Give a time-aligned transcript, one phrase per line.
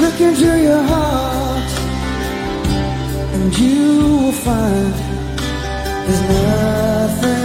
[0.00, 1.70] Look into your heart,
[3.34, 4.94] and you will find
[6.06, 7.35] there's nothing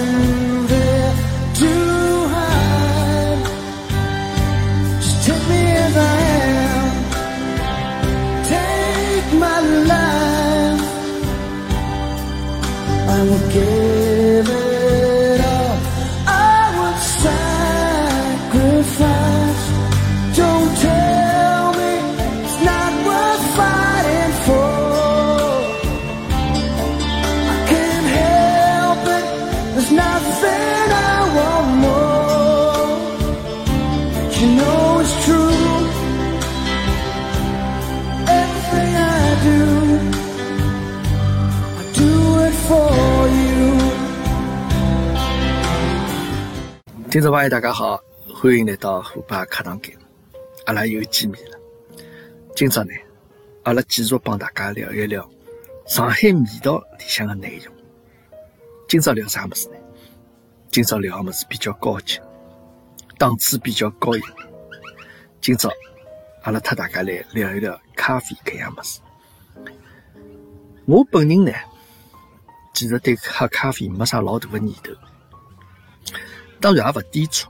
[47.11, 48.01] 听众朋友，大家好，
[48.33, 49.93] 欢迎来到虎爸课堂间，
[50.65, 51.59] 阿拉又见面了。
[52.55, 52.93] 今朝呢，
[53.63, 55.29] 阿拉继续帮大家聊一聊
[55.85, 57.75] 上海味道里向的内容。
[58.87, 59.75] 今朝聊啥物事呢？
[60.69, 62.17] 今朝聊个物事比较高级，
[63.17, 64.31] 档次比较高一点。
[65.41, 65.69] 今朝
[66.43, 69.01] 阿拉特大家来聊一聊咖啡搿样物事。
[70.85, 71.51] 我本人呢，
[72.73, 74.93] 其实对喝咖啡没啥老大的念头。
[76.61, 77.49] 当然也勿抵触。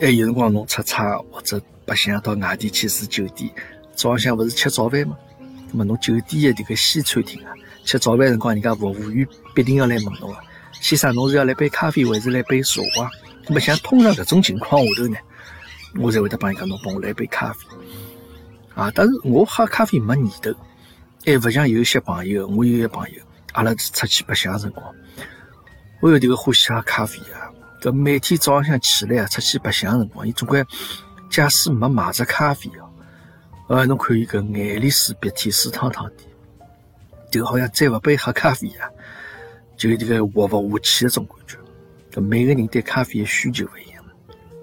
[0.00, 3.48] 还有辰光侬出差或者白相到外地去住酒店，
[3.94, 5.16] 早浪向勿是吃早饭吗？
[5.70, 7.52] 那么侬酒店的迭个西餐厅啊，
[7.84, 10.36] 吃早饭辰光，人家服务员必定要来问侬个，
[10.80, 13.10] 先生侬是要来杯咖啡还是来杯茶啊？
[13.46, 15.16] 那么像通常搿种情况下头呢，
[16.00, 17.58] 我才会得帮人家侬帮我来杯咖啡。
[18.74, 20.52] 啊，但是我喝咖啡没念头，
[21.24, 23.22] 还勿像有些朋友，我有一个朋友，
[23.52, 24.84] 阿拉出去白相辰光，
[26.00, 27.43] 我有迭个欢喜喝咖啡啊。
[27.84, 30.64] 搿每天早浪向起来啊，出去白相辰光，伊总归
[31.28, 32.88] 假使没买只咖啡哦，
[33.68, 36.22] 呃，侬看伊搿眼泪水鼻涕水汤汤的，
[37.30, 38.88] 就好像再勿杯喝咖啡啊，
[39.76, 41.58] 就有迭个活勿下去的种感觉。
[42.10, 44.02] 搿每个人对咖啡的需求勿一样，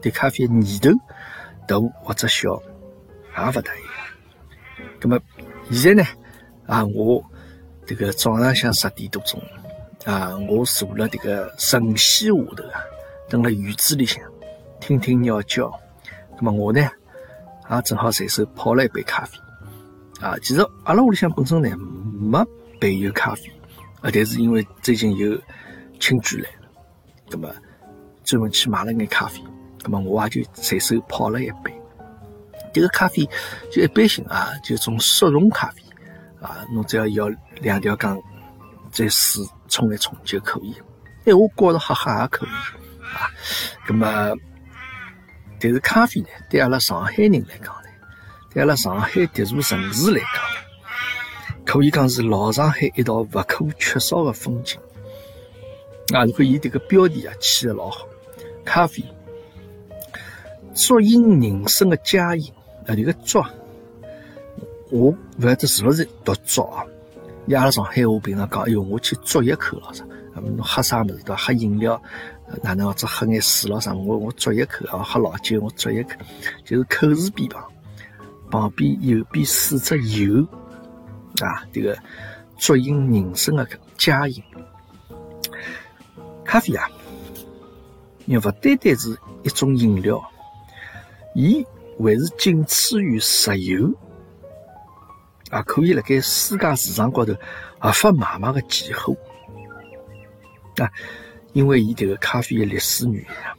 [0.02, 0.90] 对咖啡的念头
[1.68, 2.60] 大或者小
[3.38, 4.90] 也勿大一样。
[5.00, 5.20] 葛么
[5.70, 6.10] 现在呢，
[6.66, 7.24] 啊，我
[7.86, 9.40] 迭个早浪向十点多钟
[10.06, 12.82] 啊，我坐辣迭个晨曦下头啊。
[13.32, 14.22] 蹲辣院子里向，
[14.82, 15.72] 听听鸟叫。
[16.36, 16.82] 那么我呢，
[17.70, 19.38] 也正好随手泡了一杯咖啡。
[20.20, 21.74] 啊，其实阿拉屋里向本身呢
[22.20, 22.46] 没
[22.78, 23.50] 备有咖啡，
[24.02, 25.42] 啊，但是因为最近有
[25.98, 26.68] 亲眷来了，
[27.30, 27.50] 那么
[28.26, 29.42] 专门去买了眼咖啡。
[29.82, 31.74] 那么我也就随手泡了一杯。
[32.74, 33.26] 这个咖啡
[33.72, 35.82] 就一般性啊，就种速溶咖啡
[36.42, 37.30] 啊，侬只要要
[37.62, 38.22] 两条缸，
[38.92, 40.76] 再水冲一冲就可以。
[41.24, 42.50] 哎，我觉着喝喝也可以。
[43.14, 43.30] 啊，
[43.88, 44.34] 那么，
[45.60, 47.90] 但是咖啡呢，对阿拉上海人来讲呢，
[48.54, 54.80] 对阿拉上海迭座城市来讲，可以讲是老上海一道不可缺少的风景。
[56.14, 58.08] 啊，如果伊迭个标题啊起的老好，
[58.66, 59.04] 咖啡，
[60.74, 62.52] 足饮人生的佳饮。
[62.88, 63.40] 啊，这个足，
[64.90, 66.84] 我勿晓得是勿是读足啊？
[67.46, 70.04] 伊阿拉上海话平常讲，哎哟，我去啜一口了啥？
[70.34, 71.36] 侬喝啥物事对伐？
[71.36, 72.02] 喝饮料。
[72.64, 73.94] 哪能或者喝眼水咯啥？
[73.94, 76.16] 我我啜一口啊，喝老酒我啜一口，
[76.66, 77.64] 就是口字边旁，
[78.50, 80.46] 旁边右边四只油
[81.42, 81.98] 啊，这个
[82.58, 83.68] 足饮人生的
[83.98, 84.44] 佳饮。
[86.44, 86.90] 咖啡啊，
[88.26, 90.22] 也勿单单是一种饮料，
[91.34, 91.66] 伊
[91.98, 93.90] 还是仅次于石油
[95.50, 97.34] 啊，可以辣盖世界市场高头
[97.80, 99.16] 合法买卖的期货
[100.78, 100.92] 啊。
[101.54, 103.54] 因为伊迭个咖啡的历史原因啊，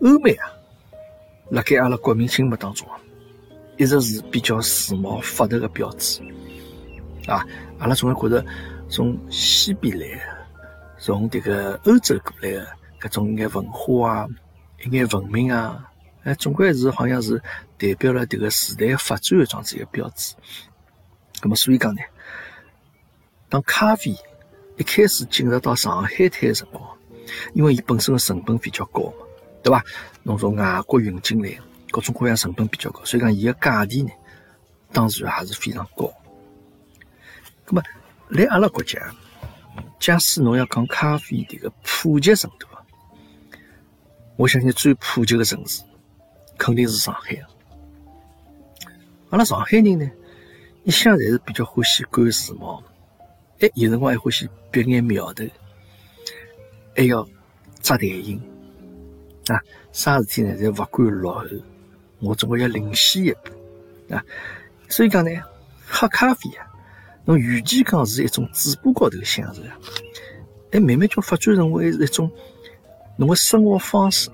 [0.00, 0.46] 欧美啊，
[1.50, 2.96] 辣盖阿拉国民心目当中啊，
[3.76, 6.22] 一直是比较时髦发达的标志
[7.26, 7.44] 啊。
[7.78, 8.46] 阿拉总归觉得
[8.88, 10.22] 从西边来的，
[10.98, 12.66] 从迭个欧洲过来的
[13.00, 14.28] 搿种眼文化啊，
[14.84, 15.90] 一眼文明啊，
[16.22, 17.42] 哎，总归是好像是
[17.76, 20.36] 代表了迭个时代发展的这样子一个标志。
[21.42, 22.00] 那么，所以讲呢，
[23.48, 24.14] 当咖啡。
[24.80, 26.82] 一开始进入到上海滩的辰光，
[27.52, 29.26] 因为伊本身的成本比较高嘛，
[29.62, 29.84] 对吧？
[30.22, 31.50] 侬从外国运进来，
[31.90, 34.10] 各种各样成本比较高，所以讲伊个价钿呢，
[34.90, 36.10] 当然还是非常高。
[37.66, 37.82] 那么，
[38.28, 38.98] 来阿拉国家，
[39.98, 42.66] 假使侬要讲咖啡迭个普及程度，
[44.36, 45.82] 我相信最普及的城市
[46.56, 47.38] 肯定是上海。
[49.28, 50.10] 阿拉上海人呢，
[50.84, 52.82] 一向侪是比较欢喜赶时髦。
[53.60, 55.44] 哎，有辰光还欢喜别眼苗头，
[56.96, 57.28] 还要
[57.80, 58.40] 扎台型
[59.48, 59.60] 啊！
[59.92, 60.56] 啥事体呢？
[60.56, 61.46] 侪勿管落后，
[62.20, 64.24] 我总归要领先一步啊。
[64.88, 65.30] 所以讲呢，
[65.86, 66.66] 喝咖啡啊，
[67.26, 69.76] 侬与其讲是一种嘴巴高头享受啊，
[70.70, 72.30] 哎，慢慢就发展成为一种
[73.16, 74.30] 侬个生活方式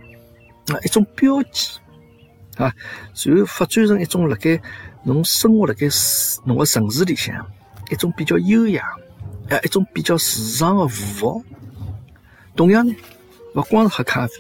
[0.69, 1.81] 啊，一种标记
[2.57, 2.73] 啊，
[3.13, 4.63] 随后发展成一种辣盖
[5.03, 5.89] 侬生活辣盖
[6.45, 7.45] 侬个城市里向
[7.91, 8.89] 一种比较优雅
[9.51, 11.43] 啊，一种比较时尚的符号。
[12.57, 12.95] 同样呢，
[13.55, 14.35] 勿光是喝咖啡，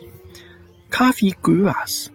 [0.90, 2.10] 咖啡馆也是。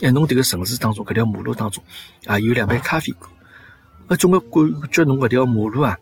[0.00, 1.82] 哎，侬迭个城市当中，搿条马路当中
[2.26, 3.30] 啊，有两爿咖啡馆，
[4.08, 5.96] 啊，总归感觉侬搿条马路啊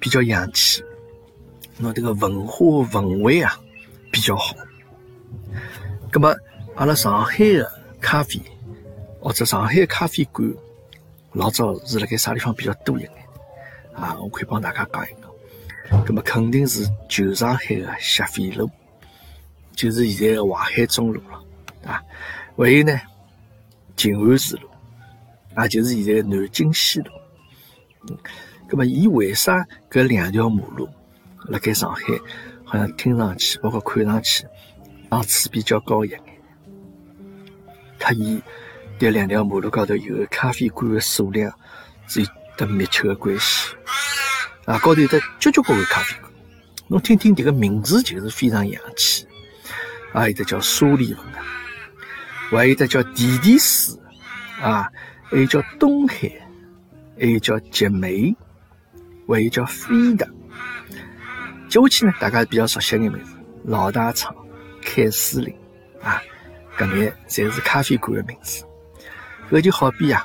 [0.00, 0.82] 比较洋气，
[1.78, 3.60] 侬迭个文化氛围啊
[4.10, 4.56] 比较好。
[6.10, 6.34] 葛么，
[6.74, 7.70] 阿拉上海的
[8.00, 8.40] 咖啡
[9.20, 10.52] 或者上海咖啡馆，
[11.32, 13.10] 老早是辣盖啥地方比较多一眼？
[13.94, 15.21] 啊，我可以帮大家讲一讲。
[16.00, 18.70] 葛么，肯定是旧上海的霞飞路，
[19.72, 22.02] 就是现在的淮海中路了，啊，
[22.56, 23.00] 还有呢。
[23.94, 24.68] 静安寺路，
[25.54, 27.10] 啊，就是现在的南京西路。
[28.68, 30.88] 那么伊为啥搿两条马路
[31.44, 32.02] 辣盖上海
[32.64, 34.44] 好像听上去，包括看上去
[35.10, 36.18] 档次比较高一眼？
[37.98, 38.42] 它伊
[38.98, 41.52] 迭两条马路高头有咖啡馆的数量
[42.08, 43.74] 是有得密切的关系。
[44.64, 46.32] 啊，高头有得交交关关咖啡馆，
[46.88, 49.26] 侬听听迭个名字就是非常洋气。
[50.12, 51.42] 啊，有得叫沙利文啊。
[52.50, 53.98] 还有的叫弟弟寺
[54.60, 54.86] 啊，
[55.24, 56.30] 还有叫东海，
[57.18, 58.36] 还有叫杰美，
[59.26, 60.28] 还有叫飞的。
[61.68, 64.36] 接下去呢，大家比较熟悉的名字，老大厂、
[64.82, 65.54] 凯司令
[66.02, 66.22] 啊，
[66.76, 68.64] 搿眼侪是咖啡馆的名字。
[69.50, 70.22] 搿就好比啊，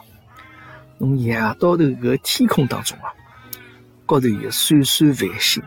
[0.98, 3.08] 侬夜到头搿天空当中啊，
[4.08, 5.62] 高头有闪闪繁星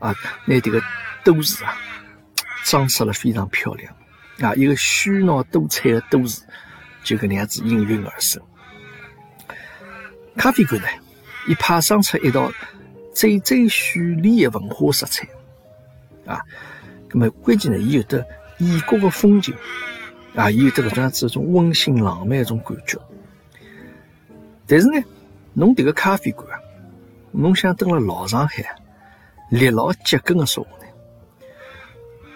[0.00, 0.82] 啊，拿迭个
[1.24, 1.74] 都市啊
[2.64, 3.94] 装饰了非常漂亮。
[4.40, 6.42] 啊，一个喧闹多彩的都市，
[7.04, 8.42] 就搿能样子应运而生。
[10.36, 10.88] 咖啡馆呢，
[11.46, 12.50] 伊派生出一道
[13.14, 15.28] 最最绚丽的文化色彩。
[16.26, 16.40] 啊，
[17.10, 18.26] 那么关键呢，伊有得
[18.58, 19.54] 异国的风情，
[20.34, 22.98] 啊，伊有得搿种样子一种温馨浪漫一种感觉。
[24.66, 25.02] 但是呢，
[25.52, 26.59] 侬迭个咖啡馆啊，
[27.32, 28.64] 侬想登了老上海，
[29.50, 30.86] 立老脚跟的说话呢。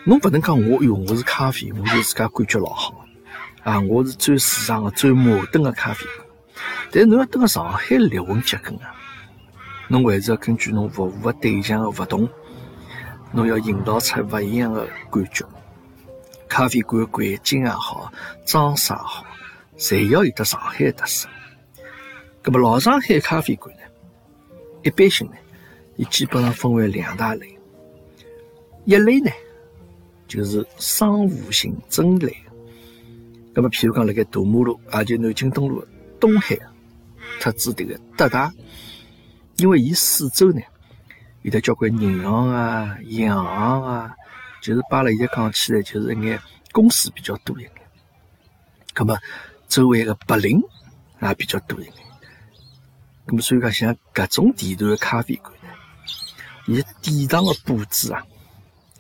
[0.04, 3.04] 侬不能讲我哟，我是咖啡，我就自家感觉老好
[3.62, 3.80] 啊！
[3.80, 6.06] 我是最时尚的、最摩登的咖啡。
[6.92, 8.94] 但是侬要蹲个上海立稳脚跟啊，
[9.88, 12.28] 侬还是要根据侬服务的对象的不同，
[13.32, 15.44] 侬要营造出不一样的感觉。
[16.46, 18.12] 咖啡馆环境也好，
[18.46, 19.26] 装饰也好，
[19.76, 21.26] 侪要有得上海特色。
[22.44, 23.82] 那么老上海咖啡馆呢，
[24.84, 25.32] 一般性呢，
[25.96, 27.58] 伊基本上分为两大类，
[28.84, 29.30] 一类呢。
[30.26, 32.34] 就是商务型针类，
[33.52, 35.86] 那么譬如讲，辣盖大马路，也就南京东路
[36.18, 36.58] 东海，
[37.38, 38.52] 特指迭个德大，
[39.56, 40.60] 因为伊四周呢
[41.42, 44.16] 有得交关银行啊、洋行啊，
[44.62, 46.40] 就是把了现在讲起来，就是一眼
[46.72, 47.70] 公司比较多一眼。
[48.96, 49.16] 那么
[49.68, 50.60] 周围个白领
[51.20, 51.94] 也比较多一眼。
[53.26, 55.68] 那么所以讲，像搿种地段的咖啡馆呢，
[56.66, 58.24] 伊典藏的布置啊。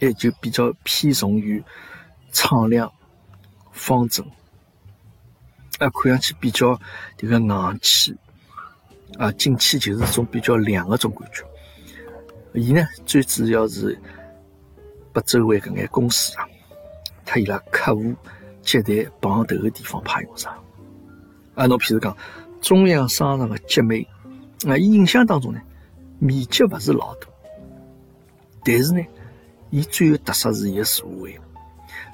[0.00, 1.62] 也就比较偏重于
[2.32, 2.92] 敞亮、
[3.72, 4.26] 方正，
[5.78, 6.78] 啊，看上去比较
[7.16, 8.14] 这个硬气，
[9.16, 11.44] 啊，进去就是种比较凉的种感觉。
[12.54, 13.98] 伊呢，最主要是
[15.12, 16.46] 把周围搿眼公司啊，
[17.24, 18.14] 他伊拉客户
[18.62, 20.52] 接待碰头的地方派用场。
[21.54, 22.14] 啊，侬譬如讲
[22.60, 24.06] 中央商场的集美，
[24.68, 25.60] 啊，伊印象当中呢，
[26.18, 27.28] 面积勿是老大，
[28.64, 29.04] 但是呢。
[29.70, 31.36] 伊最有特色是伊个座位，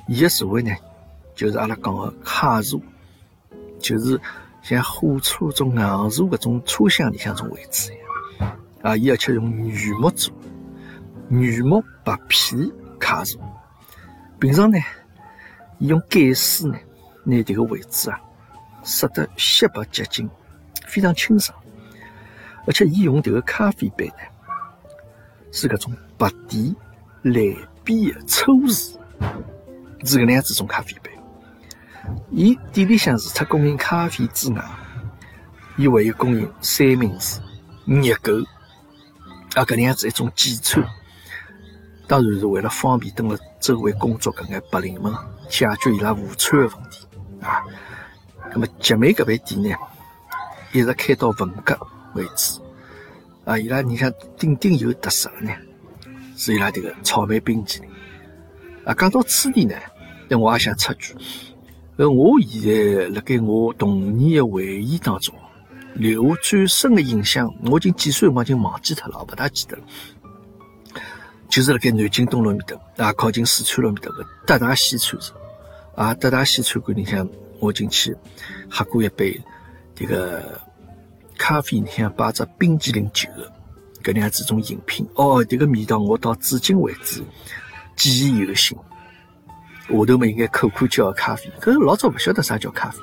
[0.08, 0.74] 伊个座位呢，
[1.34, 2.80] 就是阿拉讲个卡座，
[3.78, 4.18] 就是
[4.62, 8.56] 像火车种硬座搿种车厢里向种位置一样。
[8.80, 10.32] 啊，伊而且用原木做，
[11.28, 13.38] 原木白皮卡座。
[14.38, 14.78] 平常呢，
[15.76, 16.78] 伊用盖丝呢，
[17.24, 18.18] 拿迭个位置啊，
[18.82, 20.26] 塞得雪白洁净，
[20.86, 21.54] 非常清爽。
[22.70, 24.22] 而且伊用迭个咖啡杯呢，
[25.50, 26.72] 是搿种白底。
[27.22, 27.34] 蓝
[27.82, 28.96] 边的抽瓷，
[30.04, 31.10] 是搿能样子一种咖啡杯。
[32.30, 34.64] 伊店里向除脱供应咖啡之外，
[35.76, 37.40] 伊还有供应三明治、
[37.86, 38.32] 热狗
[39.54, 40.82] 啊搿能样子一种简餐。
[42.06, 45.12] 当然是为了方便等了周围工作搿眼白领们
[45.48, 47.06] 解决伊拉午餐的问题
[47.42, 47.64] 啊。
[48.52, 49.76] 那么集美搿爿店呢，
[50.70, 51.76] 一直开到文革
[52.14, 52.59] 为止
[53.44, 53.58] 啊。
[53.58, 55.52] 伊拉你像顶顶有特色个呢。
[56.36, 57.90] 是伊拉这个草莓冰淇淋
[58.86, 58.94] 啊！
[58.94, 59.74] 讲到此地呢，
[60.26, 61.14] 那我也想插句，
[61.96, 65.34] 呃我现在辣盖我童年的回忆当中，
[65.92, 69.82] 留下最深的印象，我已经几岁，我已经忘记脱了，勿大记得了。
[71.50, 72.60] 就是辣盖南京东路面
[72.96, 75.36] 搭，啊，靠近四川路面搭个德大西餐城，
[75.94, 77.28] 啊，德大西餐馆里向，
[77.58, 78.16] 我进去
[78.70, 79.38] 喝过一杯
[79.94, 80.58] 迭个
[81.40, 83.50] 咖啡，里向摆只冰淇淋球的
[84.02, 87.24] 搿能样子种饮品，哦，迭个味道我到至今为止
[87.96, 88.76] 记忆犹新。
[89.88, 92.98] 下头嘛应该口口叫咖啡，可是老早勿晓得啥叫咖啡，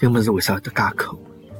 [0.00, 1.16] 搿物事为啥得介口，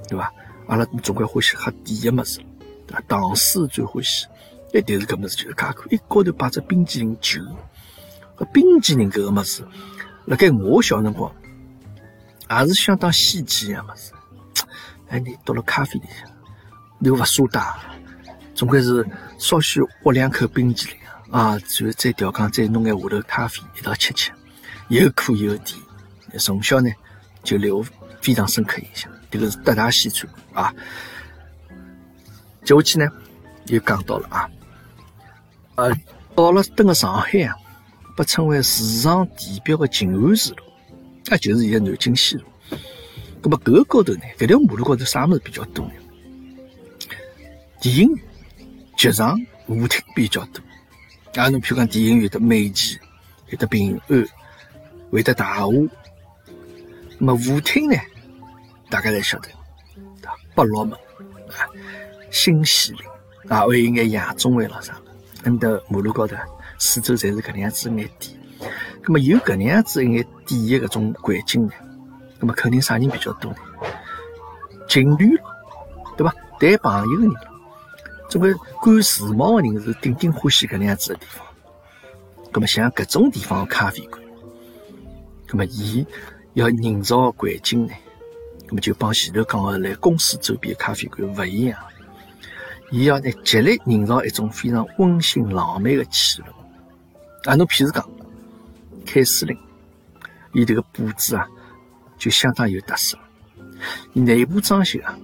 [0.08, 0.32] 对伐？
[0.66, 2.40] 阿拉总归欢喜喝甜个物事，
[2.88, 3.00] 对伐？
[3.06, 4.26] 糖水最欢喜，
[4.72, 7.40] 哎，但是搿物事就是介口，一高头摆只冰激凌球，
[8.36, 9.62] 搿冰激凌搿个物事，
[10.24, 11.32] 辣盖我小辰光
[12.50, 14.10] 也是相当稀奇个物事。
[15.14, 16.28] 哎，你到了咖啡里向，
[16.99, 17.62] 又勿舍得，
[18.52, 19.06] 总归是
[19.38, 20.97] 稍许挖两口冰淇淋。
[21.30, 24.33] 啊，然后再调羹，再弄眼下头咖啡一道吃吃，
[24.88, 25.80] 又苦又甜。
[26.38, 26.90] 从小呢
[27.44, 27.85] 就留
[28.21, 29.11] 非常深刻印象。
[29.30, 30.75] 这个是德大西餐啊。
[32.64, 33.09] 接下去呢
[33.66, 34.50] 又讲到了啊，
[35.76, 35.92] 呃，
[36.35, 37.54] 到了登个上海啊，
[38.16, 40.62] 被称为时尚地标的静安寺路，
[41.26, 42.44] 那就是现在南京西路。
[43.44, 45.92] 那么搿个高头呢，搿条马路高头啥物事比较多呢？
[47.78, 48.24] 电影院、
[48.96, 50.62] 剧场、舞厅比较多。
[51.34, 52.98] 啊，侬譬如讲电影院的美琪，
[53.50, 54.26] 有的平安，
[55.10, 55.72] 会得大华，
[57.18, 57.96] 那么舞厅呢，
[58.88, 59.48] 大家侪晓得，
[60.54, 60.98] 百乐门
[61.50, 61.68] 啊，
[62.30, 63.00] 新西林。
[63.50, 64.98] 啊，还有眼夜总会咾啥，
[65.42, 66.34] 恁的马路高头
[66.78, 68.34] 四周侪是搿能样子眼店，
[69.02, 71.72] 那么有搿能样子一眼店的搿种环境呢，
[72.38, 73.58] 那么肯定啥人比较多呢？
[74.88, 75.42] 情侣了，
[76.16, 76.34] 对吧？
[76.60, 77.34] 谈朋友的人。
[78.28, 81.46] 总归赶时髦的人是顶顶欢喜搿能样子的地方。
[82.50, 84.20] 葛么像搿种地方的咖啡馆，
[85.46, 86.04] 葛么伊
[86.54, 87.94] 要营造环境呢，
[88.66, 91.78] 葛么就帮前头讲的来公司周边的咖啡馆勿一样。
[92.90, 97.50] 伊要呢极力营造一种非常温馨浪漫的气氛。
[97.50, 98.08] 啊，侬譬如讲
[99.04, 99.56] 凯司令，
[100.52, 101.46] 伊迭个布置啊
[102.18, 103.18] 就相当有特色。
[104.12, 105.18] 了内部装修啊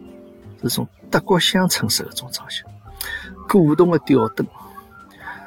[0.62, 2.64] 是种德国乡村式的种装修。
[3.48, 4.46] 古董的吊灯，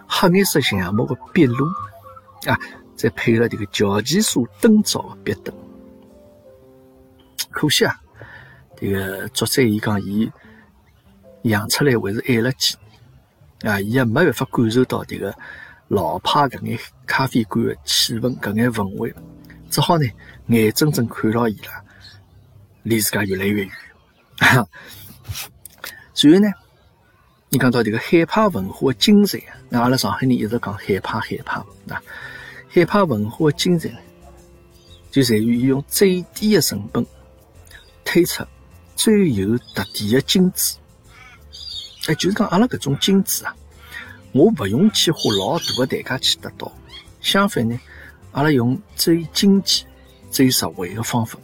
[0.08, 1.66] 黑颜色橡木的壁炉
[2.48, 2.60] 啊，
[2.96, 5.54] 再配了这个乔其素灯罩的壁灯。
[7.50, 7.96] 可惜啊，
[8.76, 10.30] 这个作者伊讲伊
[11.44, 12.76] 养出来还是晚了几
[13.62, 15.34] 年啊，伊也没办法感受到这个
[15.88, 19.14] 老派搿眼咖啡馆的气氛，搿眼氛围，
[19.70, 20.06] 只好呢
[20.48, 21.84] 眼睁睁看牢伊拉
[22.84, 23.70] 离自家越来越远。
[26.14, 26.48] 随后呢？
[27.50, 32.02] 你讲到这个海派文化的精髓啊，那阿拉上海人一直讲海派海派，那
[32.68, 33.92] 海派文化的精髓，
[35.12, 37.06] 就在于用最低的成本
[38.04, 38.44] 推出
[38.96, 40.78] 最有特点的精致。
[42.08, 43.56] 哎，就是讲阿拉搿种精致啊，
[44.32, 46.72] 我不用去花老大的代价去得到，
[47.22, 47.80] 相反呢，
[48.32, 49.86] 阿拉用最经济、
[50.34, 51.40] 最实惠的方法，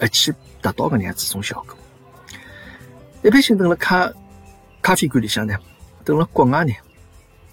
[0.00, 1.76] 而去达到搿能样子种效果。
[3.22, 4.10] 一般性等了咖。
[4.82, 5.54] 咖啡馆里向呢，
[6.06, 6.72] 等了国外呢，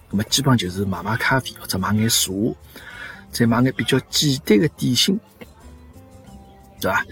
[0.10, 2.32] 那么基本上就是买买咖啡或者买眼茶，
[3.34, 5.20] 再买眼比较简单的点心，
[6.80, 7.04] 对吧？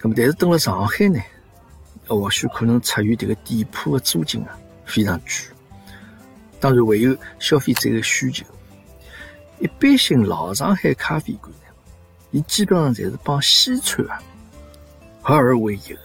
[0.00, 1.20] 那么但是等了上海呢，
[2.06, 5.28] 或许可能出于这个店铺的租金啊非常贵，
[6.58, 8.46] 当然会有消费者的需求。
[9.58, 11.52] 一般性老上海咖啡馆，
[12.32, 14.20] 伊基本上侪是帮西餐啊
[15.22, 15.98] 合二为一的。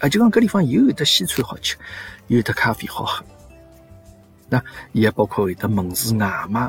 [0.00, 1.76] 啊，就讲搿地方又有得西餐好吃，
[2.26, 3.24] 又有得咖啡好喝，
[4.48, 4.60] 那
[4.90, 6.68] 也包括有得门市外卖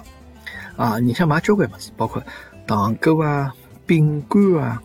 [0.77, 2.23] 啊，你像买交关物事，包括
[2.67, 3.53] 糖果啊、
[3.85, 4.81] 饼干啊、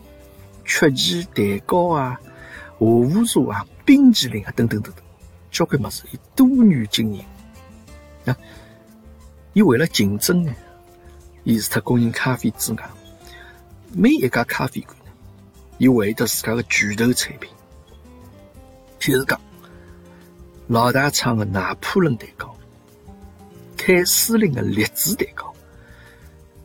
[0.65, 2.29] 曲奇蛋糕啊、下
[2.79, 5.03] 午茶啊、冰淇淋啊等等等等，
[5.51, 7.23] 交关物事，伊多元经营。
[8.25, 8.35] 啊，
[9.53, 10.53] 伊为了竞争呢，
[11.43, 12.89] 伊除脱供应咖啡之外，
[13.93, 14.95] 每一家咖啡馆，
[15.77, 17.49] 伊会得自家的巨头产品。
[18.99, 19.39] 譬如讲，
[20.67, 22.55] 老大厂的拿破仑蛋糕，
[23.75, 25.53] 凯司令的栗子蛋糕，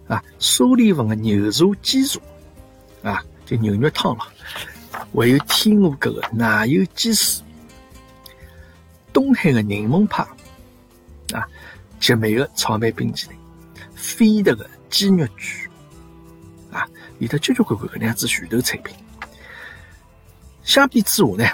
[0.06, 2.20] 啊，苏利文的牛茶鸡茶，
[3.02, 4.24] 啊，就牛肉汤了，
[5.12, 7.42] 还有天鹅阁的奶油鸡丝，
[9.12, 10.22] 东海的柠檬派，
[11.32, 11.48] 啊，
[11.98, 13.38] 杰美的草莓冰淇淋，
[13.96, 15.65] 飞德的鸡肉卷，
[17.18, 18.94] 有的交交关关搿能样子拳头产品。
[20.62, 21.48] 相比之下呢？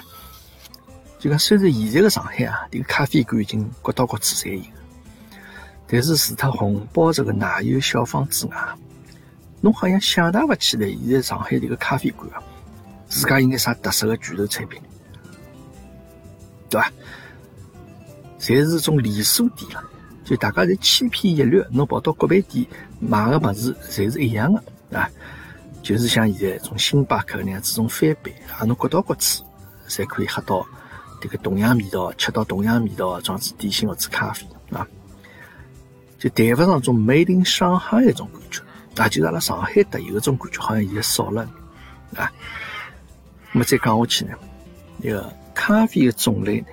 [1.19, 4.63] 就讲，虽然现在的上海啊，这个咖啡馆已经各到各处侪有，
[5.87, 8.57] 但是除脱红宝石个奶油小坊之外，
[9.61, 12.43] 侬好像想象勿起来，现在上海迭个咖啡馆啊，
[13.07, 14.81] 自家有眼啥特色个拳头产品，
[16.69, 16.91] 对伐？
[18.39, 19.83] 侪是种连锁店了，
[20.25, 22.65] 就大家侪千篇一律，侬跑到各饭店
[22.99, 25.09] 买个物事侪是一样的啊，
[25.83, 29.43] 就是像现在种星巴克那样子种翻版啊，侬各到各处
[29.87, 30.65] 侪可以喝到
[31.21, 34.87] 迭个同样味道、吃到同样味道的装子点心或者咖啡啊，
[36.17, 38.61] 就谈勿上种 Made in 上海一种感觉。
[38.95, 41.41] 啊，就是阿拉上海特有的种感觉，好像现在少了
[42.15, 42.31] 啊。
[43.51, 44.33] 那么再讲下去呢，
[44.97, 46.67] 那个咖啡的种类呢，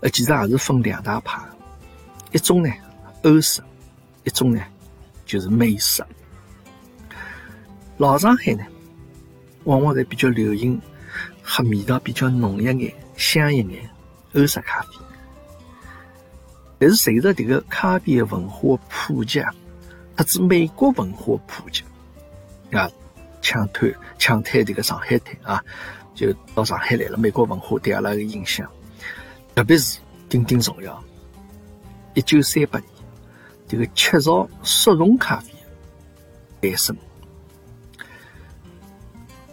[0.00, 1.40] 呃，其实也是分两大派，
[2.32, 2.70] 一种呢
[3.22, 3.62] 欧式，
[4.24, 4.60] 一种呢
[5.24, 6.04] 就是美式。
[7.98, 8.64] 老上海呢，
[9.64, 10.80] 往往在比较流行
[11.42, 13.90] 喝味道比较浓一眼、香一眼
[14.34, 14.88] 欧式咖啡。
[16.78, 19.52] 但是随着这个咖啡的文化普及啊。
[20.16, 21.84] 特指美国文化普及
[22.72, 22.90] 啊，
[23.40, 23.88] 抢滩
[24.18, 25.64] 抢滩这个上海滩啊，
[26.12, 27.16] 就到上海来了。
[27.16, 28.68] 美国文化对阿拉个影响，
[29.54, 31.00] 特别是顶顶重要。
[32.14, 32.88] 一九三八年，
[33.68, 35.52] 这个雀巢速溶咖啡
[36.60, 36.96] 诞生，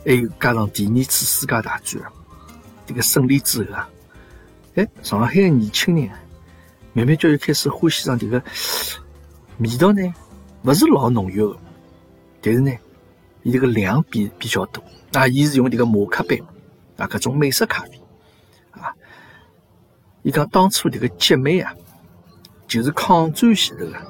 [0.06, 2.02] 还有加上第二次世界大战
[2.86, 3.90] 这个胜利之后啊，
[4.76, 6.08] 哎，上海的年轻人
[6.94, 8.42] 慢慢就又开始欢喜上这个
[9.58, 10.14] 味道呢。
[10.62, 11.58] 不是老浓郁的，
[12.42, 12.72] 但是呢，
[13.44, 14.84] 伊这个量比比较多。
[15.14, 16.42] 啊，伊是用这个摩卡杯
[16.98, 18.02] 啊，各种美式咖啡
[18.72, 18.94] 啊。
[20.24, 21.72] 伊讲当初这个集美啊，
[22.68, 24.02] 就是抗战前头啊，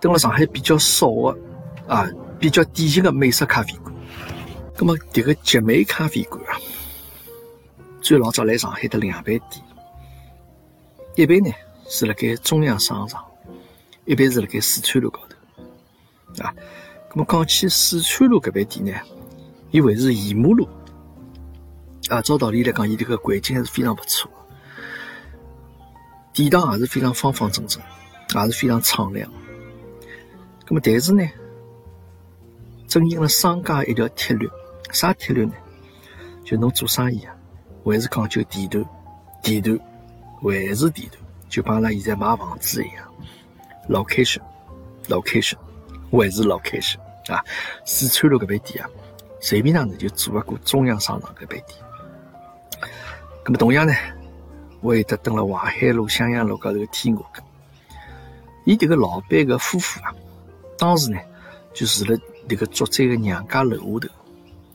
[0.00, 1.38] 登了上海比较少的
[1.86, 2.06] 啊，
[2.38, 3.94] 比较典型的美式咖啡馆。
[4.78, 6.60] 那么这个集美咖啡馆啊，
[8.02, 9.64] 最老早来上海的两爿店，
[11.14, 11.50] 一爿呢
[11.88, 13.24] 是辣盖中央商场，
[14.04, 16.44] 一爿是辣盖四川路高头。
[16.44, 16.54] 啊，
[17.10, 19.00] 那么讲起四川路搿爿店呢，
[19.70, 20.68] 伊为是沿马路，
[22.10, 24.30] 啊，照道理来讲，伊这个环境还是非常不错，
[26.34, 27.82] 店堂也是非常方方正正，
[28.34, 29.28] 也是非常敞亮。
[30.68, 31.26] 那么但是呢，
[32.86, 34.46] 正因了商家一条铁律，
[34.96, 35.52] 啥铁律呢？
[36.42, 37.36] 就侬做生意啊，
[37.84, 38.82] 还是讲究地段，
[39.42, 39.78] 地段
[40.42, 43.06] 还是地段，就帮阿拉现在买房子一样
[43.90, 45.56] ，location，location。
[46.10, 47.44] 还是老开心啊！
[47.84, 48.88] 四川路搿爿店啊，
[49.38, 51.64] 随便哪能就做勿过中央商场搿爿店。
[53.44, 53.92] 咁么同样呢，
[54.80, 57.42] 我也得登了淮海路、襄阳路高头天鹅阁。
[58.64, 60.14] 伊迭个老板个夫妇啊，
[60.78, 61.18] 当时呢
[61.74, 64.14] 就住了迭个作者个娘家楼下头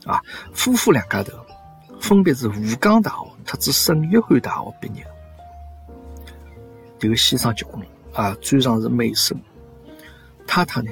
[0.04, 0.20] 啊。
[0.52, 1.32] 夫妇两家头
[2.00, 5.06] 分别是吴江大学特子圣约翰大学毕业。
[6.98, 7.80] 迭个先生结婚
[8.12, 9.36] 啊，专长是美声，
[10.46, 10.90] 太太呢？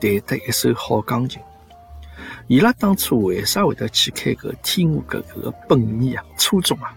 [0.00, 1.40] 弹得一手好钢琴，
[2.48, 6.24] 伊拉当初为啥会得去开个天鹅阁搿个本意啊？
[6.36, 6.92] 初衷啊，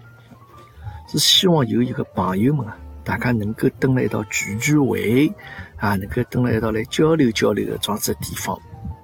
[1.07, 5.31] 是希望有一个朋友们啊，大家能够蹲辣一道聚聚会
[5.77, 8.59] 啊，能够蹲辣一道来交流交流的这样子地方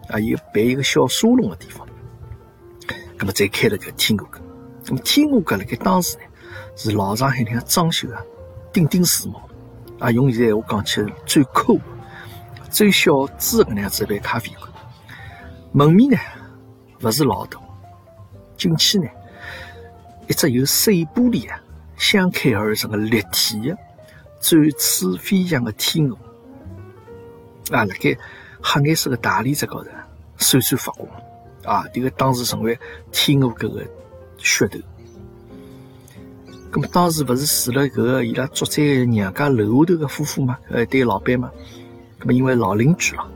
[0.09, 1.87] 啊，有办一个小沙龙的地方。
[3.21, 4.41] 那么再开了个天鹅阁，
[4.87, 6.23] 那么天鹅阁辣盖当时呢，
[6.75, 8.19] 是老上海人装修啊，
[8.73, 9.39] 顶顶时髦
[9.99, 11.79] 啊，用现在闲话讲起来最酷。
[12.71, 14.67] 最小资的能样子一杯咖啡馆，
[15.71, 16.17] 门面呢
[16.97, 17.59] 不是老大，
[18.57, 19.05] 进去呢
[20.27, 21.61] 一只由碎玻璃啊
[21.97, 23.77] 相开而成的立体的
[24.39, 26.17] 展翅飞翔的天鹅。
[27.69, 28.17] 啊，辣盖
[28.63, 29.91] 黑颜色的大理石高头
[30.37, 31.07] 闪闪发光。
[31.63, 31.85] 啊！
[31.93, 32.77] 这个当时成为
[33.11, 33.85] 天鹅阁的
[34.39, 34.79] 噱头。
[36.73, 40.57] 那么当时不是住了搿个伊拉作者娘家楼下头的夫妇嘛？
[40.69, 41.51] 呃，对老板嘛？
[42.19, 43.27] 那么因为老邻居了，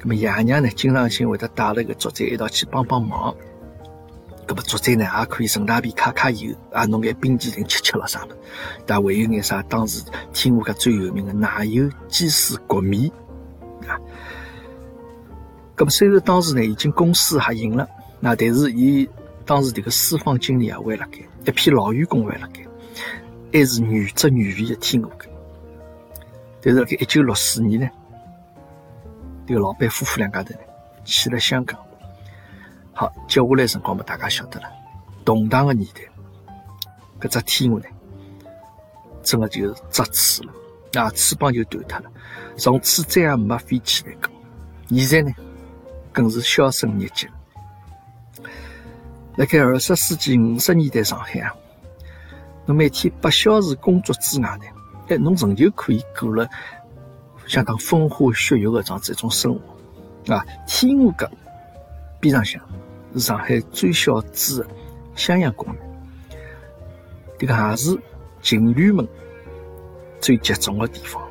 [0.00, 3.34] 那么爷娘呢，经常性会得带了个作者一道去帮帮忙。
[4.46, 8.36] 那么作者呢，也可以顺大便揩揩油，啊，弄眼冰淇淋吃吃了啥的。
[8.84, 13.10] 但还有眼啥，当时天鹅阁最有名的奶油鸡丝焗面。
[15.76, 17.88] 那么虽然当时呢已经公司合营了，
[18.20, 19.08] 那但是伊
[19.44, 22.64] 当时这个私房经理啊还辣盖，一批老员工还辣盖，
[23.52, 25.10] 还是原汁原味的天鹅。
[26.62, 27.88] 但是辣盖一九六四年呢。
[29.46, 30.60] 这个老板夫妇两家头呢，
[31.04, 31.78] 去了香港。
[32.94, 34.66] 好，接下来辰光嘛，大家晓得了，
[35.22, 36.00] 动荡的年代，
[37.20, 37.84] 搿只天鹅呢，
[39.22, 40.52] 真的就是折翅了，
[40.94, 42.10] 啊，翅膀就断脱了，
[42.56, 44.30] 从此再也没飞起来过。
[44.88, 45.36] 现在呢，
[46.14, 47.28] 更是销声匿迹。
[49.36, 51.52] 辣盖二十世纪五十年代上海啊，
[52.64, 54.64] 侬每天八小时工作之外呢，
[55.08, 56.48] 哎，侬仍旧可以过了。
[57.46, 61.30] 相当风花雪月的这样子一种生活，啊，天鹅阁
[62.20, 62.62] 边上向
[63.12, 64.66] 是上海最小资的
[65.16, 65.76] 襄阳公园，
[67.38, 67.98] 这个也是
[68.40, 69.06] 情侣们
[70.20, 71.22] 最集中的地方。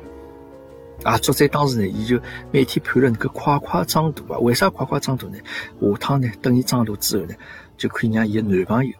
[1.04, 2.18] 啊，作者当时呢，伊就
[2.50, 4.38] 每天盼着能够快快长大啊。
[4.38, 5.36] 为啥快快长大呢？
[5.78, 7.34] 下趟呢，等伊长大之后呢，
[7.76, 8.92] 就可以让伊的男朋友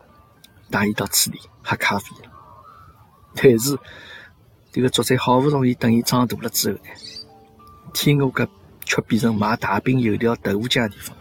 [0.70, 2.30] 带伊到此地喝咖啡了。
[3.34, 3.76] 但是，
[4.70, 6.80] 这个作者好不容易等伊长大了之后呢，
[7.94, 8.46] 天鹅阁
[8.84, 11.16] 却变成卖大饼、油条、豆腐浆的地方。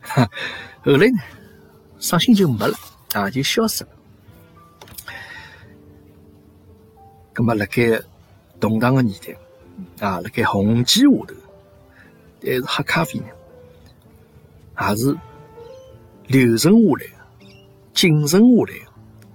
[0.00, 0.28] 哈，
[0.84, 1.18] 后来呢，
[2.00, 2.76] 伤心就没了
[3.12, 3.90] 啊，就消失了。
[7.36, 8.02] 那么，辣盖
[8.58, 9.36] 动荡的年代。
[10.00, 11.34] 啊，辣盖红旗下头，
[12.40, 13.26] 但是喝咖啡呢，
[14.74, 15.16] 还是
[16.26, 17.12] 留存下来的、
[17.94, 18.86] 谨慎下来的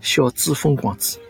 [0.02, 1.22] 小资风光之一。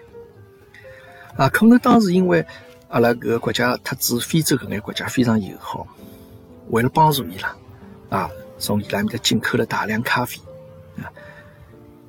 [1.38, 2.46] 啊，可能当时因为
[2.90, 5.86] 阿拉搿个国家特指非洲搿眼国家非常友好，
[6.70, 7.56] 为了帮助伊拉，
[8.10, 10.40] 啊，从伊拉面搭进口了大量咖啡。
[10.98, 11.12] 啊，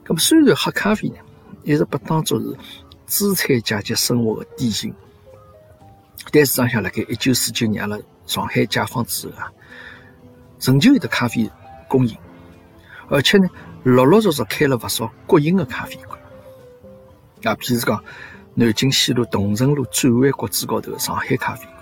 [0.07, 1.17] 咁么虽然喝咖啡呢，
[1.65, 2.57] 一直被当作是
[3.05, 4.95] 资产阶级生活的典型。
[6.31, 9.51] 但是，上辣盖一九四九年阿拉上海解放之后啊，
[10.61, 11.51] 仍旧有得咖啡
[11.89, 12.15] 供应，
[13.09, 13.49] 而且呢，
[13.83, 16.19] 陆陆续续开了不少国营的咖啡馆。
[17.45, 18.05] 啊，譬如讲，
[18.55, 21.75] 南京西路桐城路转弯国子高头的上海咖啡馆，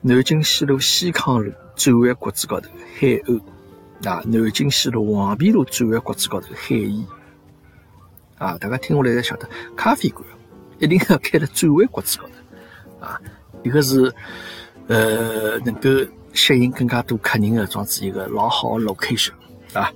[0.00, 3.40] 南京西路西康路转弯国子高头海鸥，
[4.04, 7.04] 啊，南京西路黄陂路转弯国子高头海逸。
[8.38, 10.24] 啊，大家听下来才晓得，咖啡馆
[10.78, 12.32] 一定要开在转弯国子高头。
[13.00, 13.20] 啊，
[13.62, 14.12] 一个是
[14.86, 15.88] 呃，能够
[16.32, 19.32] 吸引更加多客人的这样子一个老好的 location
[19.72, 19.92] 啊。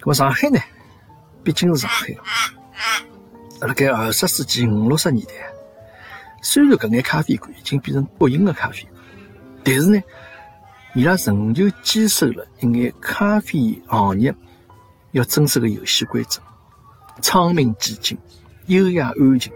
[0.00, 0.58] 那么上海呢，
[1.42, 2.14] 毕竟是上海，
[3.60, 5.32] 辣盖二十世纪五六十年代，
[6.42, 8.92] 虽然搿眼咖啡馆已经变成国营的咖啡馆，
[9.64, 10.02] 但是呢，
[10.94, 14.34] 伊拉仍旧坚守了一眼咖啡行业
[15.12, 16.40] 要遵守的游戏规则：
[17.20, 18.16] 窗明几净、
[18.66, 19.52] 优雅安静。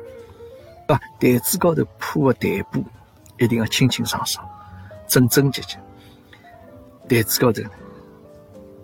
[0.92, 2.84] 啊，台子高头铺的台布
[3.38, 4.46] 一定要清清爽爽、
[5.06, 5.78] 整整洁洁。
[7.08, 7.62] 台子高头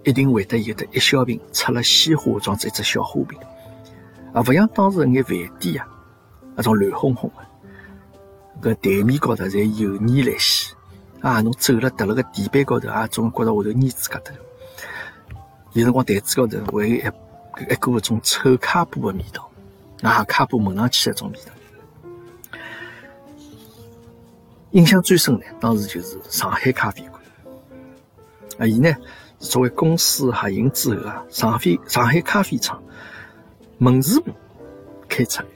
[0.04, 3.38] 一定会得有的一小瓶插了鲜花装子一只小花瓶，
[4.32, 5.88] 啊，不像当时眼饭店啊，
[6.54, 7.30] 那种乱哄哄
[8.62, 10.74] 的，搿台面高头侪油腻来兮，
[11.20, 14.30] 啊，侬走了踏了个地板高头啊，总觉着下头腻子疙瘩。
[15.72, 16.98] 有辰光台子高头会有一
[17.70, 19.50] 一股搿种臭卡布的味道，
[20.02, 21.52] 啊，卡布闻上去那种味道。
[24.76, 27.14] 印象最深的，当时就是上海咖啡馆。
[28.58, 28.94] 啊，伊呢
[29.40, 32.82] 是作为公司合营之后啊，上海上海咖啡厂
[33.78, 34.30] 门市部
[35.08, 35.48] 开出来。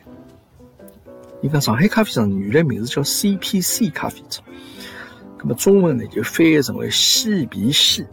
[1.43, 4.43] 伊讲上海咖啡厂原来名字叫 CPC 咖啡厂，
[5.39, 8.07] 那么中文呢就翻译成为西皮西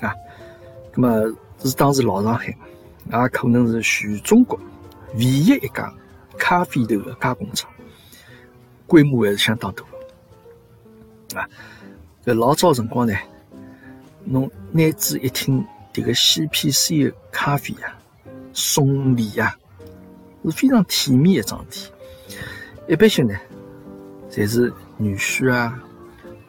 [0.00, 0.14] 啊。
[0.94, 2.56] 那么是当时老上海，
[3.10, 4.56] 也可能是全中国
[5.14, 5.92] 唯一一家
[6.38, 7.68] 咖啡豆的加工厂。
[8.86, 9.82] 规模还是相当大
[11.34, 11.48] 啊！
[12.24, 13.14] 搿老早辰光呢，
[14.24, 17.96] 侬男子一听迭个 CPC 的咖啡啊，
[18.52, 19.56] 送礼啊，
[20.44, 21.92] 是非常体面一桩事体。
[22.88, 23.34] 一般性呢，
[24.30, 25.82] 侪是女婿啊，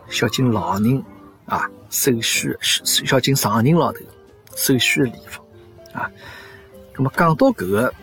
[0.08, 1.04] 孝敬老人
[1.46, 4.00] 啊，手续孝敬上人老头
[4.56, 5.42] 手续的礼服
[5.94, 6.10] 啊。
[6.96, 7.94] 那么讲到搿个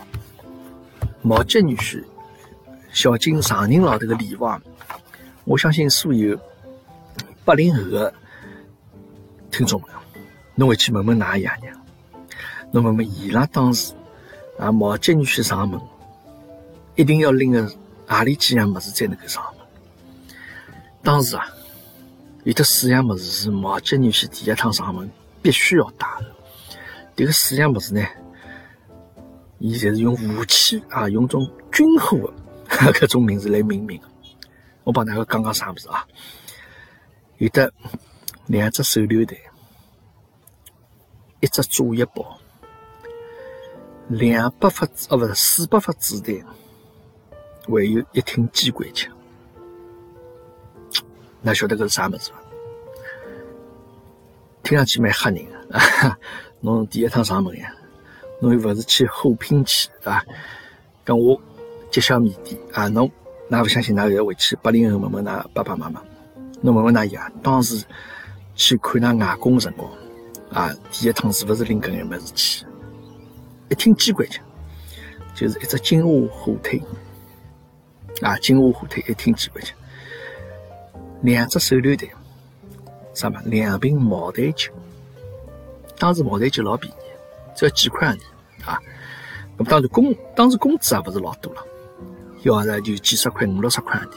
[1.23, 2.03] 毛杰女婿。
[2.93, 4.59] 孝敬上人老头的礼物啊，
[5.45, 6.39] 我相信所有
[7.47, 8.13] 八零后的
[9.53, 9.97] 听众朋友，
[10.57, 11.81] 侬回去问问㑚爷娘，
[12.73, 13.95] 侬问问伊拉当时
[14.59, 15.81] 啊，毛杰女婿上门，
[16.97, 17.73] 一定要拎个
[18.05, 20.35] 何里几样物事才能够上门？
[21.05, 21.47] 当时啊，
[22.43, 25.09] 有的四样物事是毛杰女婿第一趟上门
[25.41, 26.27] 必须要带的。
[27.15, 28.05] 这个四样物事呢，
[29.61, 32.93] 伊侪是用武器啊，用种军火的。
[32.99, 34.09] 各种名字来命名的，
[34.83, 36.05] 我帮大家讲讲啥物事啊？
[37.39, 37.73] 有的
[38.47, 39.37] 两只手榴弹，
[41.41, 42.39] 一只炸药包，
[44.09, 46.35] 两百发哦，不是四百发子弹，
[47.67, 49.13] 还有一挺机关枪。
[51.43, 52.39] 那晓得搿是啥物事伐？
[54.63, 56.19] 听上去蛮吓人的啊。
[56.61, 57.73] 侬第一趟上门呀，
[58.41, 60.25] 侬又勿是去火拼去，对伐？
[61.05, 61.41] 跟我。
[61.89, 62.89] 揭晓谜底啊！
[62.89, 63.11] 侬
[63.49, 63.95] 哪不相信？
[63.95, 66.03] 哪要回去八零后问问㑚爸爸妈妈，
[66.61, 67.85] 侬问问㑚爷，当时
[68.55, 69.91] 去看㑚外公的辰光
[70.51, 72.67] 啊，第一趟是不是拎搿眼物事去？
[73.69, 74.43] 一听机关枪，
[75.35, 76.81] 就是一只金华火腿
[78.23, 79.77] 啊，金华火腿一听机关枪，
[81.23, 82.09] 两只手榴弹
[83.13, 83.41] 啥嘛？
[83.45, 84.73] 两瓶茅台酒，
[85.99, 86.97] 当时茅台酒老便宜，
[87.55, 88.21] 只要几块洋钿
[88.71, 88.81] 啊。
[89.59, 91.63] 那么当时工当时工资也勿是老多了，
[92.43, 94.09] 要是就几十块、五六十块钿。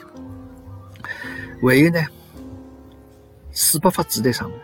[1.61, 2.05] 还有呢，
[3.51, 4.59] 四百发子弹上面，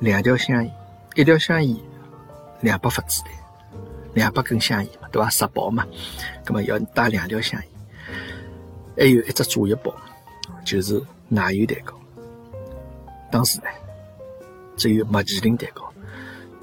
[0.00, 0.72] 两条香烟，
[1.14, 1.76] 一条香烟
[2.60, 3.32] 两百发子弹，
[4.14, 5.28] 两百根香烟嘛，对伐？
[5.30, 5.86] 十包嘛，
[6.46, 7.68] 那么要带两条香烟，
[8.96, 9.94] 还有一只炸药包，
[10.64, 11.94] 就是奶油蛋糕。
[13.30, 13.64] 当时呢，
[14.76, 15.90] 只有麦淇淋蛋糕，